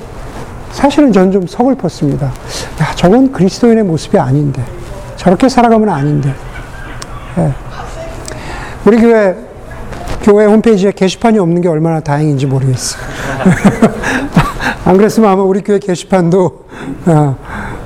사실은 0.72 1.12
저는 1.12 1.32
좀 1.32 1.48
서글펐습니다. 1.48 2.28
야 2.28 2.32
저건 2.93 3.32
그리스도인의 3.32 3.84
모습이 3.84 4.19
아닌데 4.19 4.62
저렇게 5.17 5.50
살아가면 5.50 5.89
아닌데 5.89 6.36
예. 7.39 7.54
우리 8.86 8.97
교회 8.97 9.36
교회 10.23 10.45
홈페이지에 10.45 10.91
게시판이 10.91 11.39
없는 11.39 11.62
게 11.62 11.69
얼마나 11.69 11.99
다행인지 12.02 12.45
모르겠어요. 12.45 13.02
안 14.86 14.97
그랬으면 14.97 15.30
아마 15.30 15.43
우리 15.43 15.62
교회 15.62 15.80
게시판도 15.80 16.65
어, 17.06 17.38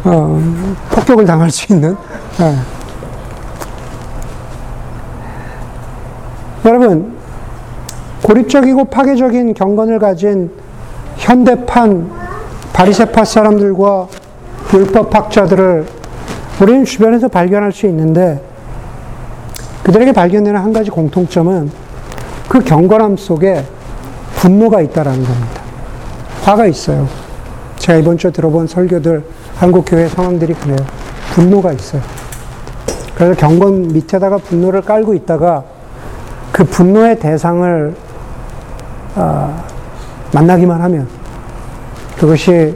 어, 0.06 0.44
폭격을 0.92 1.26
당할 1.26 1.52
수 1.52 1.72
있는. 1.72 1.96
예. 2.42 2.56
여러분 6.66 7.14
고립적이고 8.24 8.86
파괴적인 8.86 9.54
경건을 9.54 10.00
가진 10.00 10.50
현대판 11.18 12.10
바리세파 12.72 13.26
사람들과 13.26 14.08
율법학자들을 14.74 15.86
우리는 16.62 16.86
주변에서 16.86 17.28
발견할 17.28 17.72
수 17.74 17.86
있는데 17.88 18.42
그들에게 19.84 20.14
발견되는 20.14 20.60
한 20.60 20.74
가지 20.74 20.90
공통점은 20.90 21.70
그 22.48 22.60
경건함 22.60 23.18
속에 23.18 23.64
분노가 24.36 24.82
있다라는 24.82 25.24
겁니다. 25.24 25.62
화가 26.44 26.66
있어요. 26.68 27.08
제가 27.78 28.00
이번 28.00 28.18
주에 28.18 28.32
들어본 28.32 28.68
설교들, 28.68 29.24
한국 29.56 29.86
교회 29.88 30.08
상황들이 30.08 30.54
그래요. 30.54 30.78
분노가 31.34 31.74
있어요. 31.74 32.02
그래서 33.16 33.36
경건 33.36 33.90
밑에다가 33.90 34.38
분노를 34.38 34.82
깔고 34.82 35.14
있다가 35.14 35.64
그 36.52 36.64
분노의 36.64 37.20
대상을 37.20 37.96
어, 39.16 39.64
만나기만 40.34 40.82
하면 40.82 41.08
그것이 42.18 42.76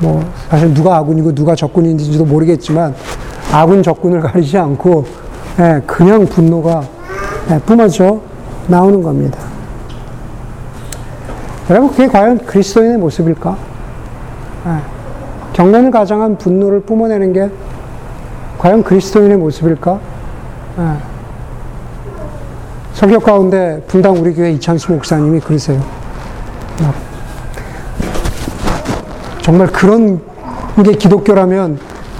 뭐 0.00 0.22
사실 0.48 0.72
누가 0.74 0.96
아군이고 0.96 1.34
누가 1.34 1.54
적군인지도 1.54 2.24
모르겠지만 2.24 2.94
아군 3.52 3.82
적군을 3.82 4.20
가리지 4.20 4.58
않고 4.58 5.04
예, 5.04 5.17
그냥 5.86 6.24
분노가 6.26 6.84
예, 7.50 7.58
뿜어져 7.58 8.20
나오는 8.68 9.02
겁니다. 9.02 9.40
여러분, 11.68 11.90
그게 11.90 12.06
과연 12.06 12.38
그리스도인의 12.38 12.98
모습일까? 12.98 13.56
예, 14.66 14.70
경건을 15.54 15.90
가장한 15.90 16.38
분노를 16.38 16.80
뿜어내는 16.80 17.32
게 17.32 17.50
과연 18.58 18.84
그리스도인의 18.84 19.36
모습일까? 19.38 19.98
설교 22.92 23.18
가운데 23.20 23.82
분당 23.88 24.14
우리 24.14 24.34
교회 24.34 24.52
이창수 24.52 24.92
목사님이 24.92 25.40
그러세요. 25.40 25.82
정말 29.42 29.66
그런 29.68 30.20
게 30.84 30.92
기독교라면, 30.92 31.78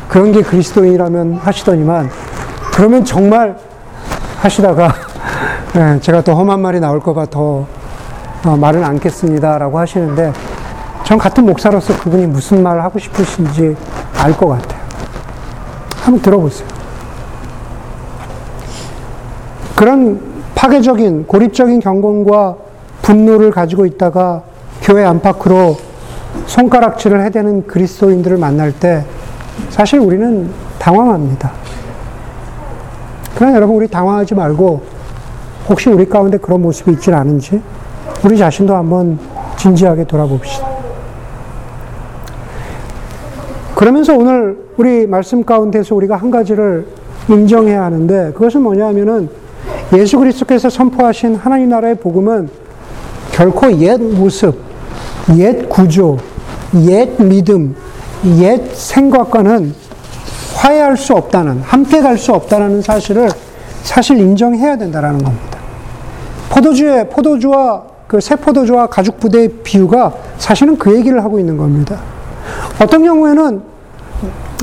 그런 0.09 0.33
게 0.33 0.43
그리스도인이라면 0.43 1.35
하시더니만, 1.35 2.11
그러면 2.79 3.05
정말 3.05 3.57
하시다가 4.41 4.95
네, 5.75 5.99
제가 5.99 6.23
더 6.23 6.35
험한 6.35 6.61
말이 6.61 6.79
나올까봐 6.79 7.27
더 7.27 7.67
어, 8.45 8.57
말은 8.57 8.85
않겠습니다라고 8.85 9.77
하시는데 9.81 10.33
전 11.03 11.19
같은 11.19 11.45
목사로서 11.45 11.99
그분이 11.99 12.29
무슨 12.29 12.63
말 12.63 12.81
하고 12.81 13.01
싶으신지 13.01 13.77
알 14.17 14.33
것 14.33 14.47
같아요. 14.47 14.81
한번 16.03 16.23
들어보세요. 16.23 16.69
그런 19.75 20.21
파괴적인 20.55 21.27
고립적인 21.27 21.81
경건과 21.81 22.55
분노를 23.03 23.51
가지고 23.51 23.87
있다가 23.87 24.43
교회 24.83 25.05
안팎으로 25.05 25.77
손가락질을 26.47 27.25
해대는 27.25 27.67
그리스도인들을 27.67 28.37
만날 28.37 28.71
때 28.71 29.05
사실 29.71 29.99
우리는 29.99 30.49
당황합니다. 30.79 31.68
그러나 33.39 33.55
여러분 33.55 33.77
우리 33.77 33.87
당황하지 33.87 34.35
말고 34.35 34.83
혹시 35.69 35.89
우리 35.89 36.09
가운데 36.09 36.39
그런 36.39 36.61
모습이 36.61 36.91
있지 36.91 37.13
않은지 37.13 37.63
우리 38.25 38.37
자신도 38.37 38.75
한번 38.75 39.17
진지하게 39.57 40.09
돌아봅시다. 40.09 40.67
그러면서 43.77 44.17
오늘 44.17 44.59
우리 44.77 45.07
말씀 45.07 45.45
가운데서 45.45 45.95
우리가 45.95 46.17
한 46.17 46.33
가지를 46.33 46.89
인정해야 47.29 47.85
하는데 47.85 48.33
그것은 48.33 48.61
뭐냐 48.61 48.89
하면은 48.89 49.29
예수 49.93 50.19
그리스도께서 50.19 50.69
선포하신 50.69 51.37
하나님 51.37 51.69
나라의 51.69 51.95
복음은 51.95 52.49
결코 53.31 53.73
옛 53.75 53.99
모습, 53.99 54.59
옛 55.37 55.69
구조, 55.69 56.17
옛 56.89 57.23
믿음, 57.23 57.77
옛 58.41 58.75
생각과는 58.75 59.75
화해할 60.59 60.97
수 60.97 61.13
없다는, 61.15 61.61
함께 61.63 62.01
갈 62.01 62.19
수 62.19 62.33
없다는 62.33 62.83
사실을 62.83 63.29
사실 63.85 64.19
인정해야 64.19 64.77
된다는 64.77 65.23
겁니다. 65.23 65.59
포도주의, 66.51 67.09
포도주와 67.09 67.85
그 68.09 68.21
새 68.21 68.35
포도주와 68.37 68.87
가죽 68.87 69.21
부대의 69.21 69.49
비유가 69.63 70.13
사실은 70.39 70.77
그 70.79 70.97
얘기를 70.97 71.23
하고 71.23 71.39
있는 71.39 71.57
겁니다. 71.57 72.01
어떤 72.83 73.05
경우에는, 73.05 73.61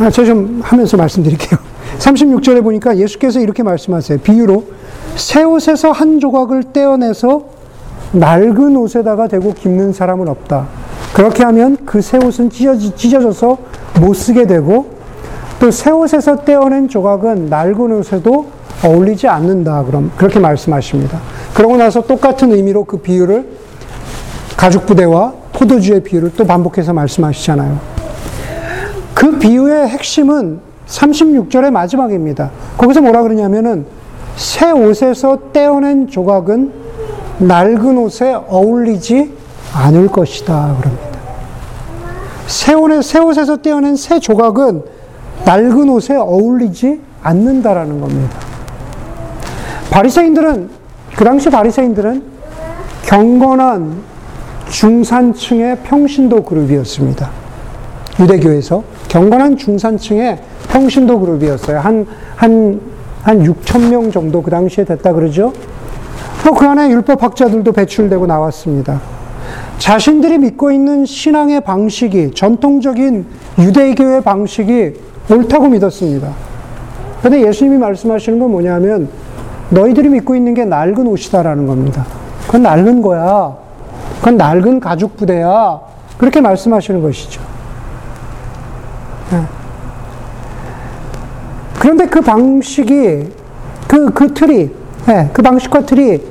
아, 0.01 0.09
제가 0.09 0.25
좀 0.25 0.59
하면서 0.63 0.97
말씀드릴게요. 0.97 1.59
36절에 1.99 2.61
보니까 2.63 2.97
예수께서 2.97 3.39
이렇게 3.39 3.63
말씀하세요. 3.63 4.19
비유로 4.19 4.63
새 5.15 5.43
옷에서 5.43 5.91
한 5.91 6.19
조각을 6.19 6.63
떼어내서 6.73 7.43
낡은 8.13 8.75
옷에다가 8.75 9.27
대고 9.27 9.53
깁는 9.53 9.93
사람은 9.93 10.27
없다. 10.27 10.67
그렇게 11.13 11.43
하면 11.43 11.77
그 11.85 12.01
새 12.01 12.17
옷은 12.17 12.49
찢어져서 12.49 13.57
못 14.01 14.13
쓰게 14.15 14.47
되고 14.47 14.94
또새 15.65 15.89
옷에서 15.89 16.35
떼어낸 16.45 16.87
조각은 16.87 17.47
낡은 17.47 17.91
옷에도 17.93 18.45
어울리지 18.83 19.27
않는다. 19.27 19.83
그럼 19.85 20.11
그렇게 20.15 20.37
말씀하십니다. 20.39 21.19
그러고 21.55 21.75
나서 21.75 22.01
똑같은 22.01 22.53
의미로 22.53 22.83
그 22.83 22.97
비유를 22.97 23.47
가죽 24.55 24.85
부대와 24.85 25.33
포도주의 25.53 26.03
비유를 26.03 26.33
또 26.37 26.45
반복해서 26.45 26.93
말씀하시잖아요. 26.93 27.79
그 29.15 29.39
비유의 29.39 29.87
핵심은 29.87 30.59
36절의 30.85 31.71
마지막입니다. 31.71 32.51
거기서 32.77 33.01
뭐라 33.01 33.23
그러냐면은 33.23 33.87
새 34.35 34.69
옷에서 34.69 35.51
떼어낸 35.51 36.09
조각은 36.09 36.71
낡은 37.39 37.97
옷에 37.97 38.35
어울리지 38.35 39.33
않을 39.73 40.09
것이다. 40.09 40.75
그럽니다. 40.79 41.05
새 42.45 43.19
옷에서 43.19 43.57
떼어낸 43.57 43.95
새 43.95 44.19
조각은 44.19 44.93
낡은 45.45 45.89
옷에 45.89 46.15
어울리지 46.15 46.99
않는다라는 47.21 48.01
겁니다. 48.01 48.37
바리새인들은 49.91 50.69
그 51.15 51.23
당시 51.23 51.49
바리새인들은 51.49 52.23
경건한 53.05 54.01
중산층의 54.69 55.77
평신도 55.83 56.43
그룹이었습니다. 56.43 57.29
유대교에서 58.19 58.83
경건한 59.07 59.57
중산층의 59.57 60.39
평신도 60.69 61.19
그룹이었어요. 61.19 61.79
한, 61.79 62.05
한 62.35 62.95
한 63.25 63.43
6천 63.43 63.89
명 63.89 64.11
정도 64.11 64.43
그 64.43 64.51
당시에 64.51 64.85
됐다 64.85 65.11
그러죠. 65.11 65.51
뭐그 66.43 66.63
안에 66.63 66.91
율법 66.91 67.23
학자들도 67.23 67.71
배출되고 67.71 68.27
나왔습니다. 68.27 69.01
자신들이 69.79 70.37
믿고 70.37 70.71
있는 70.71 71.07
신앙의 71.07 71.61
방식이 71.61 72.35
전통적인 72.35 73.25
유대교의 73.57 74.21
방식이 74.21 74.93
옳다고 75.29 75.69
믿었습니다. 75.69 76.29
그런데 77.19 77.47
예수님이 77.47 77.77
말씀하시는 77.77 78.37
건 78.39 78.51
뭐냐면 78.51 79.09
너희들이 79.69 80.09
믿고 80.09 80.35
있는 80.35 80.53
게 80.53 80.65
낡은 80.65 81.07
옷이다라는 81.07 81.65
겁니다. 81.65 82.05
그건 82.45 82.63
낡은 82.63 83.01
거야. 83.01 83.55
그건 84.19 84.37
낡은 84.37 84.79
가죽 84.79 85.17
부대야. 85.17 85.79
그렇게 86.17 86.39
말씀하시는 86.41 87.01
것이죠. 87.01 87.41
네. 89.31 89.41
그런데 91.79 92.05
그 92.07 92.21
방식이 92.21 93.45
그, 93.87 94.11
그 94.11 94.33
틀이, 94.33 94.69
네, 95.07 95.29
그 95.33 95.41
방식과 95.41 95.85
틀이 95.85 96.21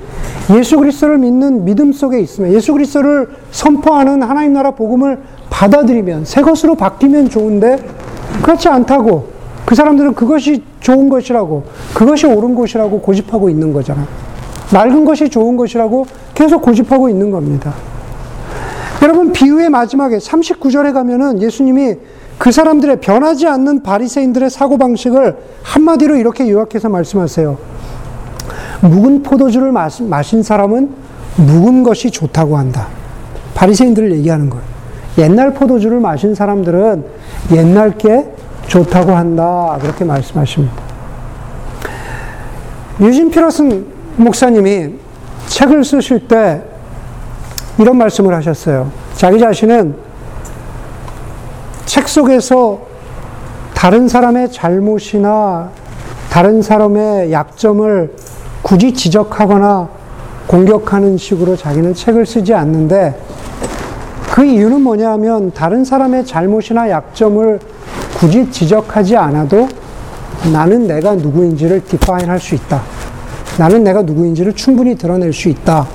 예수 0.56 0.76
그리스도를 0.76 1.18
믿는 1.18 1.64
믿음 1.64 1.92
속에 1.92 2.20
있으면 2.20 2.52
예수 2.52 2.72
그리스도를 2.72 3.28
선포하는 3.50 4.22
하나님 4.22 4.52
나라 4.52 4.72
복음을 4.72 5.20
받아들이면 5.50 6.24
새 6.24 6.42
것으로 6.42 6.74
바뀌면 6.74 7.30
좋은데 7.30 7.78
그렇지 8.42 8.68
않다고 8.68 9.28
그 9.64 9.74
사람들은 9.74 10.14
그것이 10.14 10.62
좋은 10.80 11.08
것이라고 11.08 11.64
그것이 11.94 12.26
옳은 12.26 12.54
것이라고 12.54 13.00
고집하고 13.00 13.48
있는 13.48 13.72
거잖아. 13.72 14.06
낡은 14.72 15.04
것이 15.04 15.28
좋은 15.28 15.56
것이라고 15.56 16.06
계속 16.34 16.62
고집하고 16.62 17.08
있는 17.08 17.30
겁니다. 17.30 17.72
여러분 19.02 19.32
비유의 19.32 19.70
마지막에 19.70 20.18
39절에 20.18 20.92
가면은 20.92 21.40
예수님이 21.40 21.96
그 22.38 22.50
사람들의 22.50 23.00
변하지 23.00 23.46
않는 23.46 23.82
바리새인들의 23.82 24.50
사고 24.50 24.76
방식을 24.78 25.36
한마디로 25.62 26.16
이렇게 26.16 26.48
요약해서 26.50 26.88
말씀하세요. 26.88 27.56
묵은 28.82 29.22
포도주를 29.22 29.72
마신 29.72 30.42
사람은 30.42 30.90
묵은 31.36 31.82
것이 31.82 32.10
좋다고 32.10 32.56
한다. 32.56 32.88
바리새인들을 33.54 34.12
얘기하는 34.12 34.50
거예요. 34.50 34.73
옛날 35.18 35.54
포도주를 35.54 36.00
마신 36.00 36.34
사람들은 36.34 37.04
옛날 37.52 37.96
게 37.96 38.26
좋다고 38.66 39.12
한다. 39.12 39.78
그렇게 39.80 40.04
말씀하십니다. 40.04 40.74
유진 43.00 43.30
피러슨 43.30 43.86
목사님이 44.16 44.94
책을 45.46 45.84
쓰실 45.84 46.28
때 46.28 46.62
이런 47.78 47.96
말씀을 47.96 48.34
하셨어요. 48.34 48.90
자기 49.14 49.38
자신은 49.38 49.96
책 51.86 52.08
속에서 52.08 52.80
다른 53.74 54.08
사람의 54.08 54.50
잘못이나 54.52 55.70
다른 56.30 56.62
사람의 56.62 57.32
약점을 57.32 58.16
굳이 58.62 58.94
지적하거나 58.94 59.88
공격하는 60.46 61.16
식으로 61.16 61.56
자기는 61.56 61.94
책을 61.94 62.26
쓰지 62.26 62.54
않는데 62.54 63.14
그 64.34 64.44
이유는 64.44 64.82
뭐냐 64.82 65.12
하면 65.12 65.52
다른 65.52 65.84
사람의 65.84 66.26
잘못이나 66.26 66.90
약점을 66.90 67.60
굳이 68.18 68.50
지적하지 68.50 69.16
않아도 69.16 69.68
나는 70.52 70.88
내가 70.88 71.14
누구인지를 71.14 71.84
디파인 71.84 72.28
할 72.28 72.40
수 72.40 72.56
있다. 72.56 72.82
나는 73.60 73.84
내가 73.84 74.02
누구인지를 74.02 74.54
충분히 74.54 74.96
드러낼 74.96 75.32
수 75.32 75.48
있다. 75.48 75.86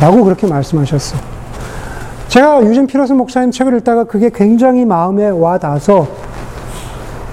라고 0.00 0.24
그렇게 0.24 0.46
말씀하셨어요. 0.46 1.20
제가 2.28 2.64
유진 2.64 2.86
피러슨 2.86 3.18
목사님 3.18 3.50
책을 3.50 3.76
읽다가 3.76 4.04
그게 4.04 4.30
굉장히 4.34 4.86
마음에 4.86 5.28
와 5.28 5.58
닿아서 5.58 6.08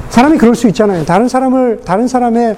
사람이 0.10 0.38
그럴 0.40 0.56
수 0.56 0.68
있잖아요. 0.68 1.06
다른 1.06 1.30
사람을, 1.30 1.84
다른 1.86 2.06
사람의 2.06 2.58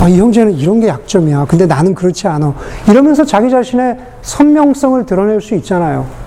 아, 0.00 0.08
이 0.08 0.20
형제는 0.20 0.52
이런 0.52 0.78
게 0.78 0.86
약점이야. 0.86 1.46
근데 1.48 1.66
나는 1.66 1.96
그렇지 1.96 2.28
않아. 2.28 2.54
이러면서 2.88 3.24
자기 3.24 3.50
자신의 3.50 3.96
선명성을 4.22 5.04
드러낼 5.04 5.40
수 5.40 5.56
있잖아요. 5.56 6.22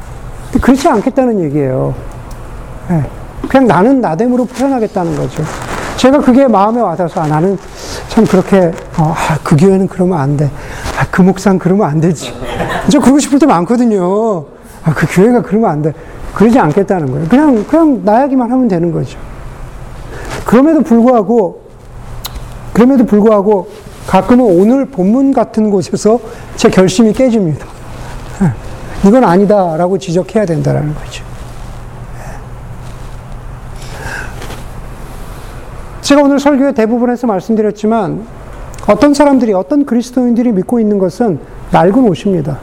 그렇지 0.62 0.88
않겠다는 0.88 1.40
얘기예요. 1.42 1.94
네. 2.90 3.04
그냥 3.48 3.68
나는 3.68 4.02
나됨으로 4.02 4.46
표현하겠다는 4.46 5.16
거죠. 5.16 5.44
제가 5.98 6.20
그게 6.20 6.48
마음에 6.48 6.80
와닿아서 6.80 7.22
아, 7.22 7.28
나는 7.28 7.58
참 8.10 8.26
그렇게 8.26 8.72
어, 8.98 9.14
아, 9.16 9.38
그 9.44 9.56
교회는 9.56 9.88
그러면 9.88 10.20
안 10.20 10.38
돼. 10.38 10.46
아, 11.00 11.06
그 11.10 11.22
목사는 11.22 11.58
그러면 11.60 11.90
안 11.90 12.00
되지. 12.00 12.34
저 12.90 13.00
그러고 13.00 13.20
싶을 13.20 13.40
때 13.40 13.46
많거든요. 13.46 14.46
아, 14.84 14.94
그 14.94 15.06
교회가 15.10 15.42
그러면 15.42 15.70
안 15.70 15.82
돼. 15.82 15.94
그러지 16.34 16.60
않겠다는 16.60 17.12
거예요. 17.12 17.28
그냥 17.28 17.66
그냥 17.68 18.02
나야기만 18.04 18.52
하면 18.52 18.68
되는 18.68 18.92
거죠. 18.92 19.18
그럼에도 20.46 20.82
불구하고 20.82 21.62
그럼에도 22.74 23.06
불구하고 23.06 23.70
가끔은 24.06 24.46
오늘 24.46 24.86
본문 24.86 25.34
같은 25.34 25.72
곳에서 25.72 26.20
제 26.56 26.70
결심이 26.70 27.12
깨집니다. 27.12 27.66
예. 28.44 28.67
이건 29.06 29.24
아니다라고 29.24 29.98
지적해야 29.98 30.46
된다라는 30.46 30.94
거죠. 30.96 31.24
제가 36.02 36.22
오늘 36.22 36.40
설교의 36.40 36.74
대부분에서 36.74 37.28
말씀드렸지만 37.28 38.26
어떤 38.88 39.14
사람들이 39.14 39.54
어떤 39.54 39.86
그리스도인들이 39.86 40.54
믿고 40.54 40.80
있는 40.80 41.00
것은 41.00 41.40
낡은 41.72 42.08
옷입니다. 42.08 42.58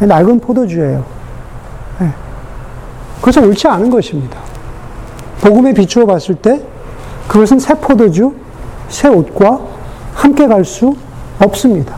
낡은 0.00 0.40
포도주예요. 0.40 1.04
네. 2.00 2.12
그것은 3.20 3.44
옳지 3.44 3.68
않은 3.68 3.90
것입니다. 3.90 4.38
복음에 5.40 5.72
비추어 5.72 6.04
봤을 6.04 6.34
때 6.34 6.60
그것은 7.28 7.60
새 7.60 7.74
포도주, 7.74 8.34
새 8.88 9.06
옷과 9.08 9.60
함께 10.14 10.46
갈 10.48 10.64
수 10.64 10.96
없습니다. 11.40 11.94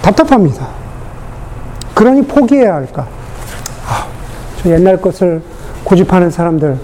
네. 0.00 0.02
답답합니다. 0.02 0.68
그러니 1.94 2.22
포기해야 2.22 2.74
할까? 2.74 3.06
아, 3.86 4.06
저 4.62 4.70
옛날 4.70 5.00
것을 5.00 5.42
고집하는 5.84 6.30
사람들, 6.30 6.78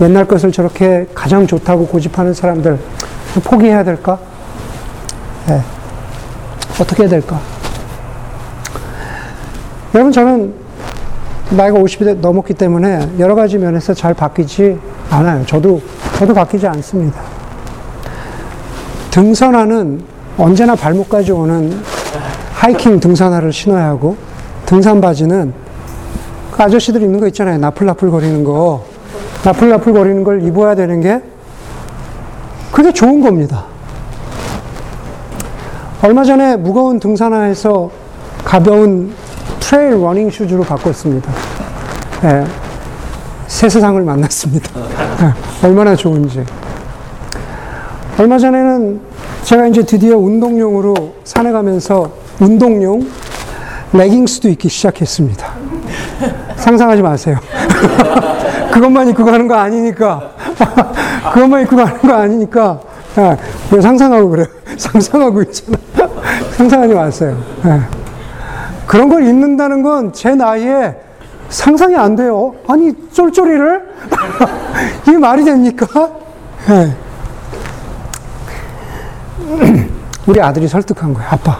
옛날 0.00 0.26
것을 0.26 0.52
저렇게 0.52 1.06
가장 1.14 1.46
좋다고 1.46 1.86
고집하는 1.86 2.34
사람들 2.34 2.78
포기해야 3.44 3.84
될까? 3.84 4.18
네. 5.46 5.60
어떻게 6.80 7.02
해야 7.04 7.10
될까? 7.10 7.40
여러분, 9.94 10.12
저는 10.12 10.54
나이가 11.50 11.78
50이 11.78 12.16
넘었기 12.16 12.54
때문에 12.54 13.12
여러 13.18 13.34
가지 13.34 13.58
면에서 13.58 13.92
잘 13.92 14.14
바뀌지 14.14 14.78
않아요. 15.10 15.44
저도, 15.44 15.82
저도 16.18 16.32
바뀌지 16.32 16.66
않습니다. 16.66 17.20
등산화는 19.10 20.02
언제나 20.38 20.74
발목까지 20.74 21.32
오는 21.32 21.78
하이킹 22.62 23.00
등산화를 23.00 23.52
신어야 23.52 23.86
하고, 23.86 24.16
등산 24.66 25.00
바지는 25.00 25.52
그 26.52 26.62
아저씨들 26.62 27.02
입는 27.02 27.18
거 27.18 27.26
있잖아요. 27.26 27.58
나풀나풀 27.58 28.08
거리는 28.12 28.44
거. 28.44 28.84
나풀나풀 29.44 29.92
거리는 29.92 30.22
걸 30.22 30.44
입어야 30.44 30.76
되는 30.76 31.00
게 31.00 31.20
그게 32.70 32.92
좋은 32.92 33.20
겁니다. 33.20 33.64
얼마 36.02 36.22
전에 36.22 36.54
무거운 36.56 37.00
등산화에서 37.00 37.90
가벼운 38.44 39.12
trail 39.58 40.00
running 40.00 40.30
shoes로 40.30 40.62
바꿨습니다. 40.62 41.32
네, 42.22 42.44
새 43.48 43.68
세상을 43.68 44.00
만났습니다. 44.04 44.70
네, 45.18 45.66
얼마나 45.66 45.96
좋은지. 45.96 46.44
얼마 48.20 48.38
전에는 48.38 49.00
제가 49.42 49.66
이제 49.66 49.82
드디어 49.82 50.16
운동용으로 50.16 50.94
산에 51.24 51.50
가면서 51.50 52.21
운동용 52.42 53.06
레깅스도 53.92 54.48
입기 54.48 54.68
시작했습니다. 54.68 55.46
상상하지 56.56 57.02
마세요. 57.02 57.38
그것만 58.72 59.08
입고 59.10 59.24
가는 59.24 59.46
거 59.46 59.54
아니니까. 59.54 60.32
그것만 61.34 61.62
입고 61.62 61.76
가는 61.76 61.98
거 62.00 62.12
아니니까. 62.14 62.80
야, 63.18 63.36
왜 63.70 63.80
상상하고 63.80 64.28
그래? 64.30 64.46
상상하고 64.76 65.42
있잖아. 65.42 65.78
상상하지 66.56 66.94
마세요. 66.94 67.36
네. 67.62 67.80
그런 68.86 69.08
걸 69.08 69.22
입는다는 69.26 69.82
건 69.82 70.12
제 70.12 70.34
나이에 70.34 70.96
상상이 71.48 71.94
안 71.94 72.16
돼요. 72.16 72.54
아니, 72.66 72.92
쫄쫄이를? 73.12 73.82
이게 75.06 75.18
말이 75.18 75.44
됩니까? 75.44 75.86
네. 76.66 76.96
우리 80.26 80.40
아들이 80.40 80.66
설득한 80.66 81.12
거예요. 81.12 81.28
아빠, 81.30 81.58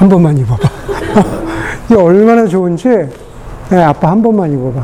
한 0.00 0.08
번만 0.08 0.38
입어봐. 0.38 0.66
이게 1.84 1.94
얼마나 1.94 2.46
좋은지, 2.46 2.88
네, 3.68 3.82
아빠 3.82 4.10
한 4.10 4.22
번만 4.22 4.50
입어봐. 4.50 4.82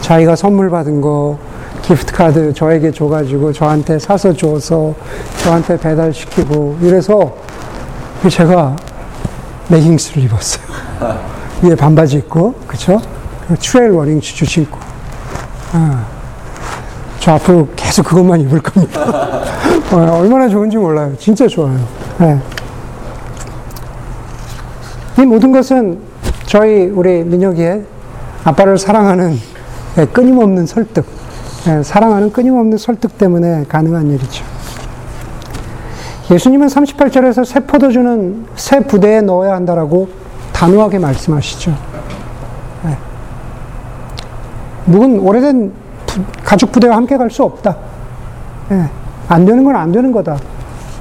자기가 0.00 0.34
선물 0.34 0.68
받은 0.68 1.00
거 1.00 1.38
gift 1.82 2.12
card 2.12 2.52
저에게 2.52 2.90
줘가지고 2.90 3.52
저한테 3.52 4.00
사서 4.00 4.32
줘서 4.32 4.92
저한테 5.44 5.78
배달시키고 5.78 6.78
이래서 6.82 7.32
제가 8.28 8.74
레깅스를 9.68 10.24
입었어요. 10.24 10.64
위에 11.62 11.76
반바지 11.76 12.16
입고 12.16 12.54
그쵸? 12.66 13.00
trail 13.60 13.92
running 13.92 14.20
shoes 14.20 14.46
신고 14.46 14.78
아, 15.72 16.06
저 17.20 17.34
앞으로 17.34 17.68
계속 17.76 18.04
그것만 18.04 18.40
입을 18.40 18.60
겁니다. 18.60 19.00
어, 19.92 20.18
얼마나 20.20 20.48
좋은지 20.48 20.76
몰라요. 20.76 21.12
진짜 21.20 21.46
좋아요. 21.46 21.78
네. 22.18 22.40
이 25.18 25.22
모든 25.26 25.52
것은 25.52 25.98
저희 26.46 26.86
우리 26.86 27.22
민혁이의 27.24 27.84
아빠를 28.44 28.78
사랑하는 28.78 29.36
예, 29.98 30.04
끊임없는 30.06 30.66
설득, 30.66 31.04
예, 31.68 31.82
사랑하는 31.82 32.32
끊임없는 32.32 32.78
설득 32.78 33.18
때문에 33.18 33.64
가능한 33.68 34.06
일이죠. 34.10 34.44
예수님은 36.30 36.68
38절에서 36.68 37.44
새 37.44 37.60
포도주는 37.60 38.46
새 38.54 38.80
부대에 38.80 39.20
넣어야 39.20 39.54
한다라고 39.54 40.08
단호하게 40.52 41.00
말씀하시죠. 41.00 41.76
네. 42.84 42.96
묵은 44.86 45.18
오래된 45.18 45.72
가죽 46.44 46.70
부대와 46.72 46.96
함께 46.96 47.16
갈 47.16 47.30
수 47.30 47.42
없다. 47.42 47.76
네. 48.68 48.88
안 49.28 49.44
되는 49.44 49.64
건 49.64 49.74
안 49.74 49.90
되는 49.92 50.12
거다. 50.12 50.36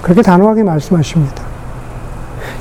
그렇게 0.01 0.22
단호하게 0.22 0.64
말씀하십니다. 0.64 1.43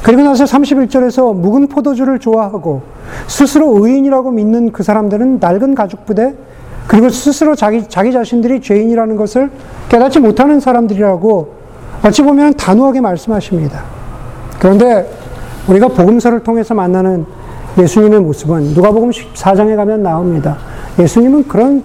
그리고 0.02 0.22
나서 0.22 0.44
31절에서 0.44 1.34
묵은 1.34 1.68
포도주를 1.68 2.18
좋아하고 2.18 2.82
스스로 3.26 3.84
의인이라고 3.84 4.30
믿는 4.30 4.72
그 4.72 4.82
사람들은 4.82 5.38
낡은 5.40 5.74
가죽 5.74 6.06
부대 6.06 6.34
그리고 6.86 7.10
스스로 7.10 7.54
자기, 7.54 7.86
자기 7.88 8.12
자신들이 8.12 8.60
죄인이라는 8.62 9.16
것을 9.16 9.50
깨닫지 9.88 10.20
못하는 10.20 10.60
사람들이라고 10.60 11.58
어찌 12.04 12.22
보면 12.22 12.54
단호하게 12.54 13.00
말씀하십니다. 13.00 13.82
그런데 14.58 15.10
우리가 15.68 15.88
복음서를 15.88 16.40
통해서 16.40 16.74
만나는 16.74 17.26
예수님의 17.76 18.20
모습은 18.20 18.74
누가복음 18.74 19.10
14장에 19.10 19.76
가면 19.76 20.02
나옵니다. 20.02 20.56
예수님은 20.98 21.46
그런 21.46 21.84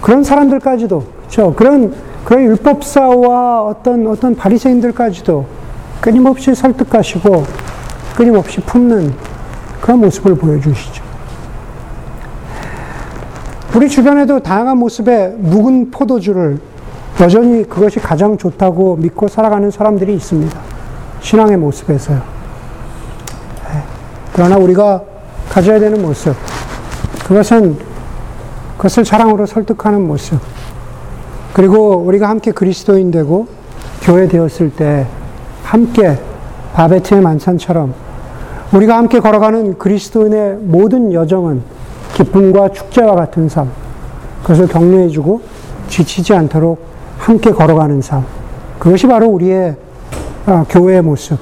그런 0.00 0.22
사람들까지도 0.22 1.02
그렇죠? 1.18 1.54
그런 1.54 1.92
그런 2.24 2.44
율법사와 2.44 3.62
어떤 3.64 4.06
어떤 4.06 4.34
바리새인들까지도 4.34 5.44
끊임없이 6.00 6.54
설득하시고 6.54 7.44
끊임없이 8.16 8.60
품는 8.60 9.14
그런 9.80 10.00
모습을 10.00 10.36
보여주시죠. 10.36 11.02
우리 13.74 13.88
주변에도 13.88 14.38
다양한 14.38 14.78
모습의 14.78 15.34
묵은 15.38 15.90
포도주를 15.90 16.60
여전히 17.20 17.68
그것이 17.68 17.98
가장 17.98 18.36
좋다고 18.36 18.96
믿고 18.96 19.28
살아가는 19.28 19.70
사람들이 19.70 20.14
있습니다. 20.14 20.60
신앙의 21.20 21.56
모습에서요. 21.56 22.16
네. 23.72 23.82
그러나 24.32 24.56
우리가 24.58 25.02
가져야 25.48 25.80
되는 25.80 26.00
모습, 26.02 26.34
그것은 27.26 27.76
그것을 28.76 29.04
사랑으로 29.04 29.46
설득하는 29.46 30.06
모습, 30.06 30.38
그리고 31.52 31.96
우리가 31.98 32.28
함께 32.28 32.52
그리스도인 32.52 33.10
되고 33.10 33.46
교회 34.02 34.28
되었을 34.28 34.70
때 34.70 35.06
함께 35.64 36.16
바베트의 36.74 37.20
만찬처럼 37.22 37.94
우리가 38.72 38.96
함께 38.96 39.18
걸어가는 39.18 39.78
그리스도인의 39.78 40.58
모든 40.60 41.12
여정은 41.12 41.62
기쁨과 42.14 42.68
축제와 42.68 43.14
같은 43.14 43.48
삶, 43.48 43.70
그것을 44.42 44.68
격려해주고 44.68 45.40
지치지 45.88 46.34
않도록 46.34 46.78
함께 47.18 47.50
걸어가는 47.50 48.02
삶. 48.02 48.24
그것이 48.78 49.06
바로 49.06 49.26
우리의 49.28 49.76
아, 50.46 50.64
교회의 50.68 51.02
모습, 51.02 51.38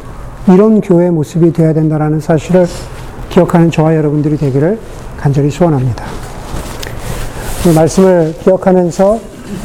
이런 0.49 0.81
교회의 0.81 1.11
모습이 1.11 1.53
되어야 1.53 1.73
된다는 1.73 2.21
사실을 2.21 2.67
기억하는 3.31 3.71
저와 3.71 3.97
여러분들이 3.97 4.37
되기를 4.37 4.79
간절히 5.19 5.51
소원합니다. 5.51 6.05
이 7.67 7.75
말씀을 7.75 8.35
기억하면서 8.43 9.32